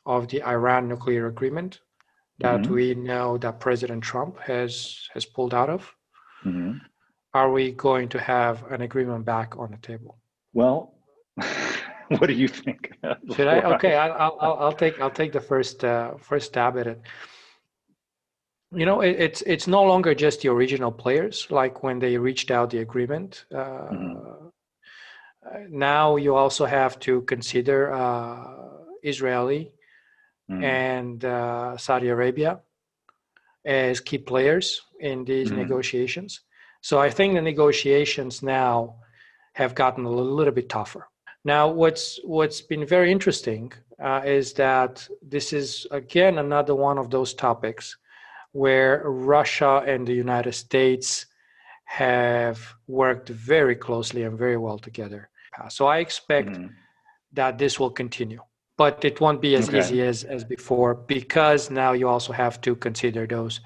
of 0.06 0.28
the 0.28 0.42
iran 0.42 0.88
nuclear 0.88 1.26
agreement 1.28 1.80
that 2.40 2.60
mm-hmm. 2.62 2.74
we 2.74 2.94
know 2.94 3.38
that 3.38 3.60
president 3.60 4.02
trump 4.02 4.38
has 4.40 5.08
has 5.14 5.24
pulled 5.24 5.54
out 5.54 5.70
of 5.70 5.94
mm-hmm. 6.44 6.76
are 7.32 7.50
we 7.50 7.72
going 7.72 8.08
to 8.08 8.20
have 8.20 8.70
an 8.70 8.82
agreement 8.82 9.24
back 9.24 9.56
on 9.56 9.70
the 9.70 9.78
table 9.78 10.18
well 10.52 10.94
what 12.18 12.26
do 12.26 12.32
you 12.32 12.48
think? 12.48 12.92
Should 13.34 13.48
I? 13.48 13.60
Okay, 13.74 13.94
I'll, 13.96 14.36
I'll, 14.40 14.56
I'll 14.60 14.72
take 14.72 15.00
I'll 15.00 15.10
take 15.10 15.32
the 15.32 15.40
first 15.40 15.84
uh, 15.84 16.14
first 16.18 16.46
stab 16.46 16.76
at 16.78 16.86
it. 16.86 17.00
you 18.74 18.86
know 18.86 19.00
it, 19.00 19.16
it's 19.18 19.42
it's 19.42 19.66
no 19.66 19.82
longer 19.82 20.14
just 20.14 20.42
the 20.42 20.48
original 20.48 20.90
players 20.90 21.46
like 21.50 21.82
when 21.82 21.98
they 21.98 22.16
reached 22.18 22.50
out 22.50 22.70
the 22.70 22.78
agreement 22.78 23.44
uh, 23.54 23.88
mm-hmm. 23.92 24.48
now 25.70 26.16
you 26.16 26.34
also 26.34 26.64
have 26.64 26.98
to 26.98 27.22
consider 27.22 27.92
uh, 27.92 28.54
israeli 29.02 29.72
mm-hmm. 30.50 30.64
and 30.64 31.24
uh, 31.24 31.76
saudi 31.76 32.08
arabia 32.08 32.60
as 33.64 34.00
key 34.00 34.18
players 34.18 34.82
in 35.00 35.24
these 35.24 35.48
mm-hmm. 35.48 35.60
negotiations 35.60 36.40
so 36.80 36.98
i 37.00 37.08
think 37.10 37.34
the 37.34 37.42
negotiations 37.42 38.42
now 38.42 38.96
have 39.52 39.74
gotten 39.74 40.04
a 40.04 40.10
little 40.10 40.52
bit 40.52 40.68
tougher 40.68 41.08
now 41.44 41.68
what's 41.68 42.18
what's 42.24 42.60
been 42.60 42.86
very 42.86 43.12
interesting 43.12 43.72
uh, 44.02 44.22
is 44.24 44.52
that 44.54 45.06
this 45.22 45.52
is 45.52 45.86
again 45.90 46.38
another 46.38 46.74
one 46.74 46.98
of 46.98 47.10
those 47.10 47.34
topics 47.34 47.96
where 48.52 49.02
Russia 49.04 49.82
and 49.86 50.06
the 50.06 50.14
United 50.14 50.52
States 50.52 51.26
have 51.84 52.74
worked 52.86 53.28
very 53.28 53.74
closely 53.74 54.22
and 54.22 54.38
very 54.38 54.56
well 54.56 54.78
together. 54.78 55.28
So 55.68 55.86
I 55.86 55.98
expect 55.98 56.50
mm-hmm. 56.50 56.68
that 57.32 57.58
this 57.58 57.78
will 57.78 57.90
continue, 57.90 58.40
but 58.76 59.04
it 59.04 59.20
won't 59.20 59.40
be 59.40 59.54
as 59.54 59.68
okay. 59.68 59.78
easy 59.78 60.02
as, 60.02 60.24
as 60.24 60.44
before 60.44 60.94
because 60.94 61.70
now 61.70 61.92
you 61.92 62.08
also 62.08 62.32
have 62.32 62.60
to 62.62 62.74
consider 62.74 63.26
those 63.26 63.60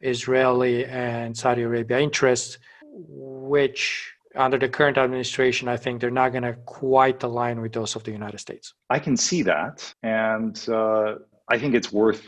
Israeli 0.00 0.84
and 0.86 1.36
Saudi 1.36 1.62
Arabia 1.62 1.98
interests, 1.98 2.58
which 2.92 4.12
under 4.36 4.58
the 4.58 4.68
current 4.68 4.98
administration, 4.98 5.68
I 5.68 5.76
think 5.76 6.00
they're 6.00 6.10
not 6.10 6.30
going 6.32 6.42
to 6.42 6.54
quite 6.66 7.22
align 7.22 7.60
with 7.60 7.72
those 7.72 7.96
of 7.96 8.04
the 8.04 8.12
United 8.12 8.38
States. 8.38 8.74
I 8.90 8.98
can 8.98 9.16
see 9.16 9.42
that. 9.42 9.94
And 10.02 10.56
uh, 10.68 11.16
I 11.48 11.58
think 11.58 11.74
it's 11.74 11.92
worth 11.92 12.22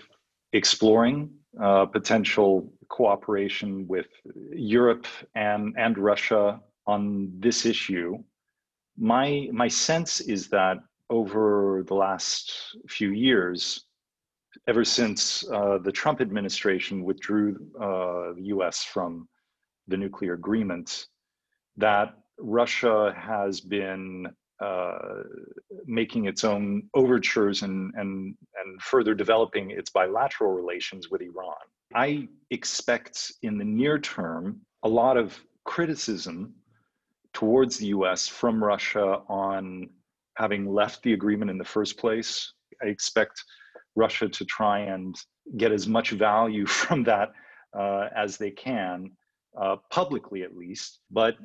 exploring 0.52 1.30
uh, 1.60 1.86
potential 1.86 2.72
cooperation 2.88 3.86
with 3.86 4.06
Europe 4.52 5.06
and, 5.34 5.74
and 5.78 5.98
Russia 5.98 6.60
on 6.86 7.30
this 7.38 7.66
issue. 7.66 8.18
My, 8.96 9.48
my 9.52 9.68
sense 9.68 10.20
is 10.20 10.48
that 10.48 10.78
over 11.10 11.84
the 11.86 11.94
last 11.94 12.76
few 12.88 13.10
years, 13.10 13.84
ever 14.66 14.84
since 14.84 15.48
uh, 15.50 15.78
the 15.78 15.92
Trump 15.92 16.20
administration 16.20 17.04
withdrew 17.04 17.56
uh, 17.80 18.34
the 18.34 18.44
US 18.54 18.82
from 18.82 19.28
the 19.86 19.96
nuclear 19.96 20.34
agreement, 20.34 21.06
that 21.78 22.14
Russia 22.38 23.14
has 23.16 23.60
been 23.60 24.26
uh, 24.60 25.22
making 25.86 26.26
its 26.26 26.44
own 26.44 26.82
overtures 26.94 27.62
and, 27.62 27.92
and, 27.96 28.34
and 28.56 28.82
further 28.82 29.14
developing 29.14 29.70
its 29.70 29.90
bilateral 29.90 30.52
relations 30.52 31.10
with 31.10 31.22
Iran. 31.22 31.54
I 31.94 32.28
expect 32.50 33.32
in 33.42 33.56
the 33.56 33.64
near 33.64 33.98
term 33.98 34.60
a 34.82 34.88
lot 34.88 35.16
of 35.16 35.38
criticism 35.64 36.54
towards 37.32 37.78
the 37.78 37.86
US 37.86 38.26
from 38.26 38.62
Russia 38.62 39.22
on 39.28 39.88
having 40.36 40.72
left 40.72 41.02
the 41.02 41.12
agreement 41.12 41.50
in 41.50 41.58
the 41.58 41.64
first 41.64 41.96
place. 41.98 42.52
I 42.82 42.86
expect 42.86 43.42
Russia 43.96 44.28
to 44.28 44.44
try 44.44 44.80
and 44.80 45.14
get 45.56 45.72
as 45.72 45.86
much 45.86 46.10
value 46.10 46.66
from 46.80 47.04
that 47.04 47.30
uh, 47.78 48.08
as 48.16 48.36
they 48.36 48.50
can, 48.50 49.12
uh, 49.60 49.76
publicly 49.90 50.42
at 50.42 50.56
least. 50.56 51.00
But 51.10 51.36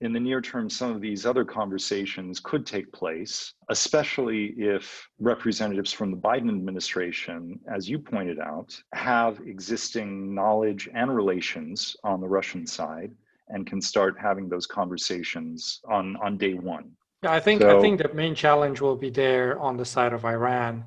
in 0.00 0.12
the 0.14 0.20
near 0.20 0.40
term, 0.40 0.70
some 0.70 0.92
of 0.92 1.00
these 1.00 1.26
other 1.26 1.44
conversations 1.44 2.40
could 2.40 2.64
take 2.64 2.90
place, 2.92 3.52
especially 3.68 4.54
if 4.56 5.06
representatives 5.18 5.92
from 5.92 6.10
the 6.10 6.16
Biden 6.16 6.48
administration, 6.48 7.60
as 7.72 7.88
you 7.88 7.98
pointed 7.98 8.38
out, 8.38 8.74
have 8.94 9.40
existing 9.46 10.34
knowledge 10.34 10.88
and 10.94 11.14
relations 11.14 11.96
on 12.02 12.20
the 12.20 12.28
Russian 12.28 12.66
side 12.66 13.12
and 13.48 13.66
can 13.66 13.80
start 13.80 14.16
having 14.18 14.48
those 14.48 14.66
conversations 14.66 15.80
on, 15.86 16.16
on 16.22 16.38
day 16.38 16.54
one. 16.54 16.92
Yeah, 17.22 17.32
I 17.32 17.40
think 17.40 17.60
so, 17.60 17.76
I 17.76 17.82
think 17.82 18.00
the 18.00 18.14
main 18.14 18.34
challenge 18.34 18.80
will 18.80 18.96
be 18.96 19.10
there 19.10 19.58
on 19.58 19.76
the 19.76 19.84
side 19.84 20.14
of 20.14 20.24
Iran, 20.24 20.84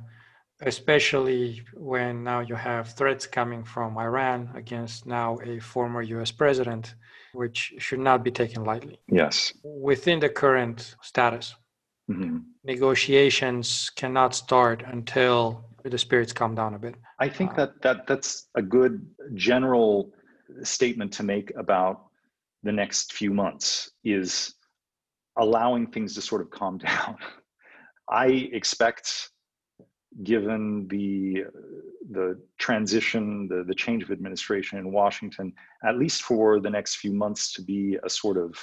especially 0.61 1.61
when 1.75 2.23
now 2.23 2.39
you 2.39 2.55
have 2.55 2.95
threats 2.95 3.27
coming 3.27 3.63
from 3.63 3.95
Iran 3.97 4.49
against 4.55 5.05
now 5.05 5.37
a 5.43 5.59
former 5.59 6.01
US 6.01 6.31
president 6.31 6.95
which 7.33 7.73
should 7.77 7.99
not 7.99 8.23
be 8.23 8.31
taken 8.31 8.63
lightly. 8.63 8.99
Yes. 9.07 9.53
Within 9.63 10.19
the 10.19 10.29
current 10.29 10.95
status, 11.01 11.55
mm-hmm. 12.09 12.37
negotiations 12.63 13.91
cannot 13.95 14.35
start 14.35 14.83
until 14.85 15.65
the 15.83 15.97
spirits 15.97 16.33
calm 16.33 16.55
down 16.55 16.73
a 16.75 16.79
bit. 16.79 16.95
I 17.19 17.29
think 17.29 17.51
uh, 17.51 17.55
that, 17.55 17.81
that 17.81 18.07
that's 18.07 18.47
a 18.55 18.61
good 18.61 19.05
general 19.33 20.13
statement 20.63 21.11
to 21.13 21.23
make 21.23 21.51
about 21.57 22.05
the 22.63 22.71
next 22.71 23.13
few 23.13 23.31
months 23.33 23.91
is 24.03 24.55
allowing 25.37 25.87
things 25.87 26.15
to 26.15 26.21
sort 26.21 26.41
of 26.41 26.49
calm 26.51 26.77
down. 26.89 27.17
I 28.09 28.27
expect 28.53 29.29
given 30.21 30.87
the 30.89 31.45
the 32.11 32.39
transition, 32.59 33.47
the, 33.47 33.63
the 33.63 33.73
change 33.73 34.03
of 34.03 34.11
administration 34.11 34.77
in 34.77 34.91
Washington, 34.91 35.53
at 35.87 35.97
least 35.97 36.21
for 36.21 36.59
the 36.59 36.69
next 36.69 36.97
few 36.97 37.13
months, 37.13 37.53
to 37.53 37.61
be 37.61 37.97
a 38.03 38.09
sort 38.09 38.37
of 38.37 38.55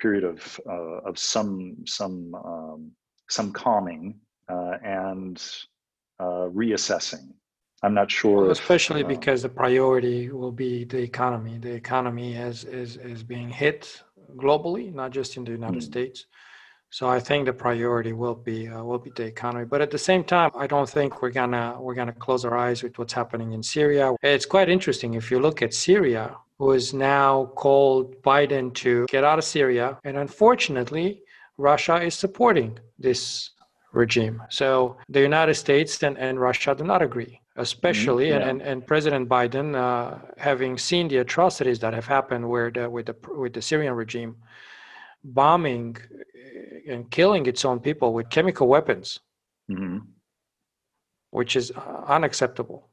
period 0.00 0.24
of 0.24 0.60
uh, 0.68 1.08
of 1.08 1.18
some 1.18 1.76
some 1.86 2.34
um, 2.34 2.90
some 3.30 3.52
calming 3.52 4.18
uh, 4.48 4.78
and 4.82 5.42
uh, 6.18 6.48
reassessing. 6.62 7.28
I'm 7.84 7.94
not 7.94 8.10
sure. 8.10 8.50
Especially 8.50 9.00
if, 9.00 9.06
uh, 9.06 9.10
because 9.10 9.42
the 9.42 9.48
priority 9.48 10.30
will 10.30 10.52
be 10.52 10.84
the 10.84 10.98
economy. 10.98 11.58
The 11.58 11.72
economy 11.72 12.34
is 12.34 12.64
is 12.64 12.96
is 12.96 13.22
being 13.22 13.48
hit 13.48 14.02
globally, 14.36 14.92
not 14.92 15.10
just 15.10 15.36
in 15.36 15.44
the 15.44 15.52
United 15.52 15.78
mm-hmm. 15.78 15.92
States. 15.92 16.26
So 16.92 17.08
I 17.08 17.20
think 17.20 17.46
the 17.46 17.54
priority 17.54 18.12
will 18.12 18.34
be 18.34 18.68
uh, 18.68 18.84
will 18.84 18.98
be 18.98 19.10
the 19.16 19.24
economy. 19.24 19.64
But 19.64 19.80
at 19.80 19.90
the 19.90 20.02
same 20.10 20.22
time, 20.22 20.50
I 20.54 20.66
don't 20.66 20.90
think 20.96 21.22
we're 21.22 21.36
gonna 21.40 21.74
we're 21.80 21.94
gonna 21.94 22.12
close 22.12 22.44
our 22.44 22.56
eyes 22.56 22.82
with 22.82 22.98
what's 22.98 23.14
happening 23.14 23.52
in 23.52 23.62
Syria. 23.62 24.14
It's 24.20 24.44
quite 24.44 24.68
interesting 24.68 25.14
if 25.14 25.30
you 25.30 25.40
look 25.40 25.62
at 25.62 25.72
Syria, 25.72 26.36
who 26.58 26.70
has 26.72 26.92
now 26.92 27.46
called 27.56 28.22
Biden 28.22 28.74
to 28.74 29.06
get 29.08 29.24
out 29.24 29.38
of 29.38 29.44
Syria, 29.44 29.98
and 30.04 30.18
unfortunately, 30.18 31.22
Russia 31.56 31.96
is 32.02 32.14
supporting 32.14 32.78
this 32.98 33.50
regime. 33.92 34.42
So 34.50 34.98
the 35.08 35.20
United 35.20 35.54
States 35.54 36.02
and, 36.02 36.18
and 36.18 36.38
Russia 36.38 36.74
do 36.74 36.84
not 36.84 37.00
agree, 37.00 37.40
especially 37.56 38.26
mm-hmm. 38.26 38.40
yeah. 38.40 38.48
and, 38.50 38.60
and, 38.60 38.70
and 38.70 38.86
President 38.86 39.30
Biden, 39.30 39.74
uh, 39.74 40.18
having 40.36 40.76
seen 40.76 41.08
the 41.08 41.18
atrocities 41.18 41.78
that 41.78 41.94
have 41.94 42.06
happened 42.06 42.46
where 42.46 42.70
the, 42.70 42.84
with 42.90 43.06
the 43.06 43.16
with 43.34 43.54
the 43.54 43.62
Syrian 43.62 43.94
regime 43.94 44.36
bombing 45.24 45.96
and 46.88 47.10
killing 47.10 47.46
its 47.46 47.64
own 47.64 47.80
people 47.80 48.12
with 48.12 48.30
chemical 48.30 48.68
weapons, 48.68 49.20
mm-hmm. 49.70 49.98
which 51.30 51.56
is 51.56 51.70
unacceptable. 52.06 52.88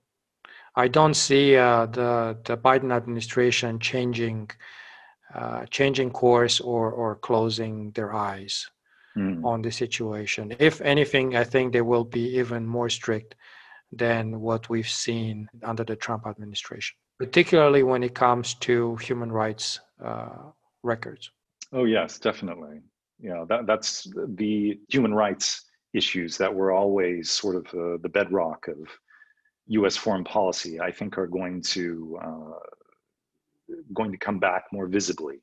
I 0.76 0.88
don't 0.88 1.16
see 1.16 1.56
uh, 1.58 1.88
the 1.88 2.38
the 2.46 2.58
Biden 2.58 2.92
administration 2.92 3.80
changing 3.80 4.50
uh, 5.34 5.66
changing 5.66 6.12
course 6.12 6.60
or 6.60 6.92
or 6.92 7.16
closing 7.16 7.92
their 7.92 8.14
eyes 8.14 8.68
mm. 9.18 9.44
on 9.44 9.62
the 9.62 9.72
situation. 9.72 10.56
If 10.60 10.82
anything, 10.82 11.36
I 11.36 11.44
think 11.44 11.74
they 11.74 11.82
will 11.82 12.06
be 12.06 12.38
even 12.38 12.66
more 12.66 12.90
strict 12.90 13.36
than 13.92 14.40
what 14.40 14.70
we've 14.70 14.90
seen 14.90 15.50
under 15.64 15.84
the 15.84 15.96
Trump 15.96 16.28
administration, 16.28 16.96
particularly 17.18 17.84
when 17.84 18.04
it 18.04 18.14
comes 18.14 18.54
to 18.56 18.96
human 18.98 19.32
rights 19.32 19.80
uh, 20.04 20.52
records. 20.84 21.32
Oh 21.74 21.86
yes, 21.86 22.20
definitely 22.20 22.82
you 23.20 23.30
know 23.30 23.46
that 23.46 23.68
that's 23.68 24.08
the 24.36 24.80
human 24.90 25.14
rights 25.14 25.66
issues 25.94 26.38
that 26.38 26.54
were 26.54 26.72
always 26.72 27.30
sort 27.30 27.56
of 27.56 27.66
uh, 27.68 27.98
the 28.02 28.10
bedrock 28.10 28.68
of 28.68 28.78
U.S. 29.68 29.98
foreign 29.98 30.24
policy. 30.24 30.80
I 30.80 30.92
think 30.92 31.18
are 31.18 31.28
going 31.28 31.62
to 31.64 32.20
uh, 32.24 33.76
going 33.94 34.12
to 34.12 34.18
come 34.18 34.40
back 34.40 34.66
more 34.72 34.88
visibly, 34.88 35.42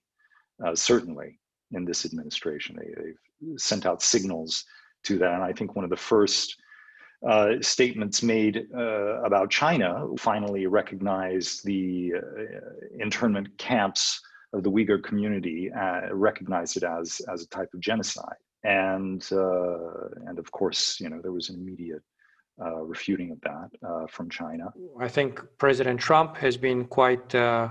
uh, 0.65 0.75
certainly 0.75 1.39
in 1.73 1.85
this 1.85 2.05
administration. 2.05 2.77
They, 2.77 3.51
have 3.51 3.61
sent 3.61 3.85
out 3.85 4.03
signals 4.03 4.65
to 5.05 5.19
that, 5.19 5.35
and 5.35 5.43
I 5.43 5.53
think 5.53 5.77
one 5.77 5.85
of 5.85 5.91
the 5.91 5.97
first. 5.97 6.57
Uh, 7.27 7.55
statements 7.63 8.23
made 8.23 8.67
uh, 8.77 9.23
about 9.23 9.51
China 9.51 10.07
finally 10.19 10.67
recognized 10.67 11.65
the 11.65 12.13
uh, 12.15 13.01
internment 13.01 13.49
camps 13.57 14.21
of 14.57 14.63
the 14.63 14.71
Uyghur 14.71 15.03
community 15.03 15.71
uh, 15.73 16.15
recognized 16.29 16.77
it 16.77 16.85
as 16.99 17.21
as 17.33 17.43
a 17.43 17.49
type 17.49 17.71
of 17.75 17.81
genocide, 17.81 18.41
and 18.65 19.27
uh, 19.33 20.09
and 20.27 20.39
of 20.39 20.51
course, 20.51 20.99
you 21.01 21.09
know, 21.11 21.21
there 21.23 21.33
was 21.33 21.49
an 21.51 21.57
immediate 21.57 22.03
uh, 22.65 22.83
refuting 22.83 23.31
of 23.33 23.41
that 23.43 23.71
uh, 23.89 24.07
from 24.07 24.31
China. 24.31 24.73
I 24.99 25.09
think 25.09 25.41
President 25.59 26.01
Trump 26.01 26.37
has 26.39 26.57
been 26.57 26.85
quite 26.87 27.35
uh, 27.35 27.69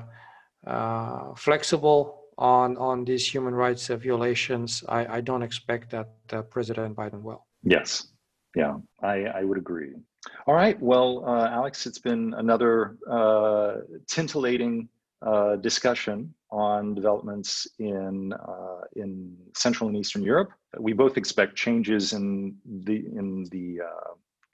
uh, 0.67 1.33
flexible 1.35 1.99
on 2.37 2.77
on 2.77 3.05
these 3.05 3.25
human 3.33 3.55
rights 3.55 3.87
violations. 3.87 4.83
I, 4.87 5.17
I 5.17 5.21
don't 5.21 5.43
expect 5.43 5.91
that 5.91 6.07
President 6.51 6.95
Biden 6.95 7.21
will. 7.21 7.45
Yes, 7.63 8.07
yeah, 8.55 8.75
I, 9.01 9.25
I 9.39 9.43
would 9.43 9.57
agree. 9.57 9.93
All 10.47 10.55
right. 10.55 10.79
Well, 10.81 11.23
uh, 11.25 11.47
Alex, 11.49 11.85
it's 11.85 11.99
been 11.99 12.33
another 12.37 12.97
uh, 13.09 13.77
tintillating 14.07 14.87
uh, 15.21 15.55
discussion 15.57 16.33
on 16.55 16.95
developments 16.95 17.67
in 17.79 18.33
uh, 18.33 18.81
in 18.95 19.35
Central 19.55 19.89
and 19.89 19.97
Eastern 19.97 20.23
Europe. 20.23 20.51
We 20.79 20.93
both 20.93 21.17
expect 21.17 21.55
changes 21.55 22.13
in 22.13 22.55
the 22.65 23.05
in 23.19 23.45
the 23.51 23.79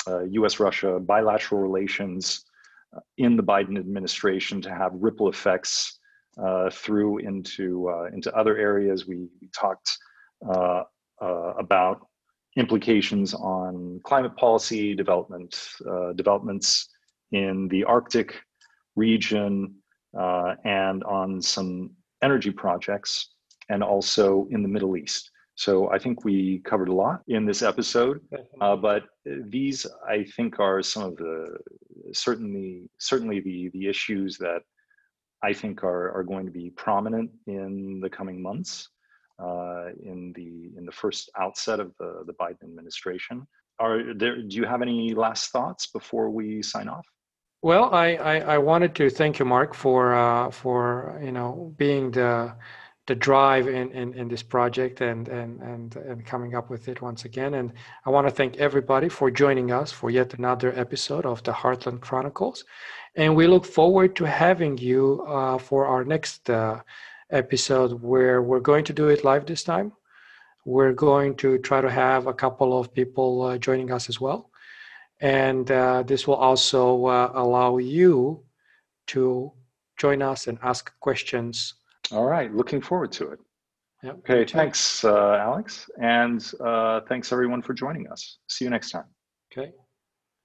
U.S.-Russia 0.08 0.94
uh, 0.94 0.96
uh, 0.96 1.00
bilateral 1.00 1.62
relations 1.62 2.44
in 3.18 3.38
the 3.38 3.44
Biden 3.44 3.78
administration 3.78 4.62
to 4.62 4.74
have 4.74 4.92
ripple 4.96 5.30
effects 5.30 6.00
through 6.72 7.20
into 7.20 7.90
into 8.12 8.36
other 8.36 8.58
areas. 8.58 9.08
We, 9.08 9.28
we 9.40 9.50
talked 9.56 9.90
about 11.22 12.08
implications 12.58 13.34
on 13.34 14.02
climate 14.04 14.36
policy 14.36 14.96
development, 14.96 15.56
uh, 15.90 16.14
developments 16.14 16.90
in 17.32 17.68
the 17.70 17.84
Arctic 17.84 18.42
region, 18.96 19.76
uh, 20.17 20.56
and 20.65 21.04
on 21.04 21.41
some 21.41 21.91
energy 22.21 22.52
projects, 22.52 23.30
and 23.69 23.84
also 23.84 24.47
in 24.52 24.62
the 24.62 24.69
Middle 24.69 24.97
East. 24.97 25.32
So 25.56 25.91
I 25.91 26.00
think 26.00 26.24
we 26.24 26.60
covered 26.65 26.89
a 26.89 26.93
lot 26.93 27.21
in 27.28 27.45
this 27.45 27.62
episode, 27.62 28.21
uh, 28.62 28.76
but 28.76 29.04
these 29.26 29.86
I 30.08 30.24
think 30.36 30.60
are 30.60 30.82
some 30.82 31.04
of 31.04 31.17
the 31.17 31.58
certainly 32.13 32.89
certainly 32.97 33.41
the 33.41 33.69
the 33.74 33.88
issues 33.88 34.38
that 34.38 34.62
I 35.43 35.54
think 35.54 35.84
are 35.84 36.12
are 36.17 36.24
going 36.24 36.45
to 36.45 36.52
be 36.52 36.71
prominent 36.71 37.32
in 37.47 38.00
the 38.00 38.10
coming 38.10 38.41
months 38.41 38.89
uh, 39.39 39.88
in 40.04 40.34
the 40.36 40.71
in 40.78 40.86
the 40.86 40.91
first 40.91 41.30
outset 41.38 41.80
of 41.80 41.93
the 42.00 42.24
the 42.26 42.34
Biden 42.34 42.63
administration. 42.63 43.47
Are 43.80 44.13
there? 44.13 44.41
Do 44.41 44.56
you 44.56 44.65
have 44.65 44.82
any 44.82 45.13
last 45.13 45.52
thoughts 45.52 45.88
before 45.88 46.30
we 46.30 46.62
sign 46.62 46.88
off? 46.88 47.06
Well, 47.63 47.93
I, 47.93 48.15
I, 48.15 48.39
I 48.39 48.58
wanted 48.60 48.95
to 48.95 49.10
thank 49.10 49.39
you, 49.39 49.45
Marc, 49.45 49.74
for 49.74 50.13
uh, 50.15 50.50
for 50.52 51.19
you 51.24 51.32
know 51.32 51.74
being 51.78 52.12
the 52.12 52.56
the 53.08 53.15
drive 53.15 53.67
in, 53.67 53.91
in, 53.91 54.13
in 54.13 54.28
this 54.30 54.43
project 54.43 55.02
and, 55.02 55.28
and 55.28 55.62
and 55.62 55.95
and 55.95 56.26
coming 56.26 56.56
up 56.56 56.69
with 56.69 56.88
it 56.88 57.02
once 57.02 57.26
again. 57.26 57.56
And 57.56 57.74
I 58.06 58.10
want 58.10 58.28
to 58.28 58.32
thank 58.34 58.58
everybody 58.58 59.10
for 59.10 59.30
joining 59.32 59.71
us 59.71 59.91
for 59.91 60.10
yet 60.10 60.34
another 60.36 60.71
episode 60.80 61.26
of 61.26 61.43
the 61.43 61.52
Heartland 61.52 62.02
Chronicles. 62.02 62.63
And 63.15 63.36
we 63.36 63.47
look 63.47 63.65
forward 63.65 64.15
to 64.17 64.26
having 64.26 64.78
you 64.78 65.24
uh, 65.28 65.58
for 65.58 65.86
our 65.86 66.04
next 66.04 66.50
uh, 66.50 66.82
episode 67.32 68.02
where 68.02 68.41
we're 68.41 68.60
going 68.71 68.86
to 68.86 68.93
do 68.93 69.10
it 69.10 69.24
live 69.24 69.45
this 69.45 69.63
time. 69.63 69.91
We're 70.65 70.93
going 70.93 71.36
to 71.38 71.58
try 71.60 71.82
to 71.82 71.89
have 71.91 72.28
a 72.28 72.34
couple 72.34 72.80
of 72.80 72.93
people 72.93 73.41
uh, 73.43 73.58
joining 73.58 73.91
us 73.91 74.10
as 74.10 74.21
well. 74.21 74.51
And 75.21 75.69
uh, 75.69 76.03
this 76.03 76.27
will 76.27 76.36
also 76.36 77.05
uh, 77.05 77.31
allow 77.36 77.77
you 77.77 78.43
to 79.07 79.51
join 79.97 80.21
us 80.23 80.47
and 80.47 80.57
ask 80.63 80.91
questions. 80.99 81.75
All 82.12 82.25
right, 82.25 82.53
looking 82.53 82.81
forward 82.81 83.12
to 83.13 83.29
it. 83.29 83.39
Yep. 84.03 84.17
Okay, 84.27 84.51
thanks, 84.51 85.03
uh, 85.03 85.36
Alex. 85.36 85.88
And 86.01 86.43
uh, 86.60 87.01
thanks 87.07 87.31
everyone 87.31 87.62
for 87.62 87.75
joining 87.75 88.07
us. 88.07 88.39
See 88.47 88.65
you 88.65 88.71
next 88.71 88.89
time. 88.89 89.05
Okay, 89.51 89.71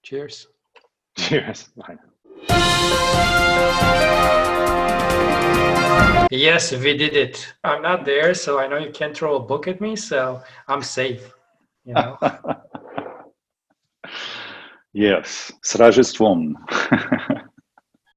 cheers. 0.02 0.46
Cheers. 1.16 1.70
Bye. 1.74 1.96
Yes, 6.30 6.72
we 6.72 6.98
did 6.98 7.16
it. 7.16 7.54
I'm 7.64 7.80
not 7.80 8.04
there, 8.04 8.34
so 8.34 8.58
I 8.58 8.66
know 8.66 8.76
you 8.76 8.90
can't 8.90 9.16
throw 9.16 9.36
a 9.36 9.40
book 9.40 9.68
at 9.68 9.80
me, 9.80 9.96
so 9.96 10.42
I'm 10.68 10.82
safe. 10.82 11.32
You 11.86 11.94
know. 11.94 12.18
Yes, 14.96 15.52
s 15.62 15.74
ražestvom. 15.80 16.56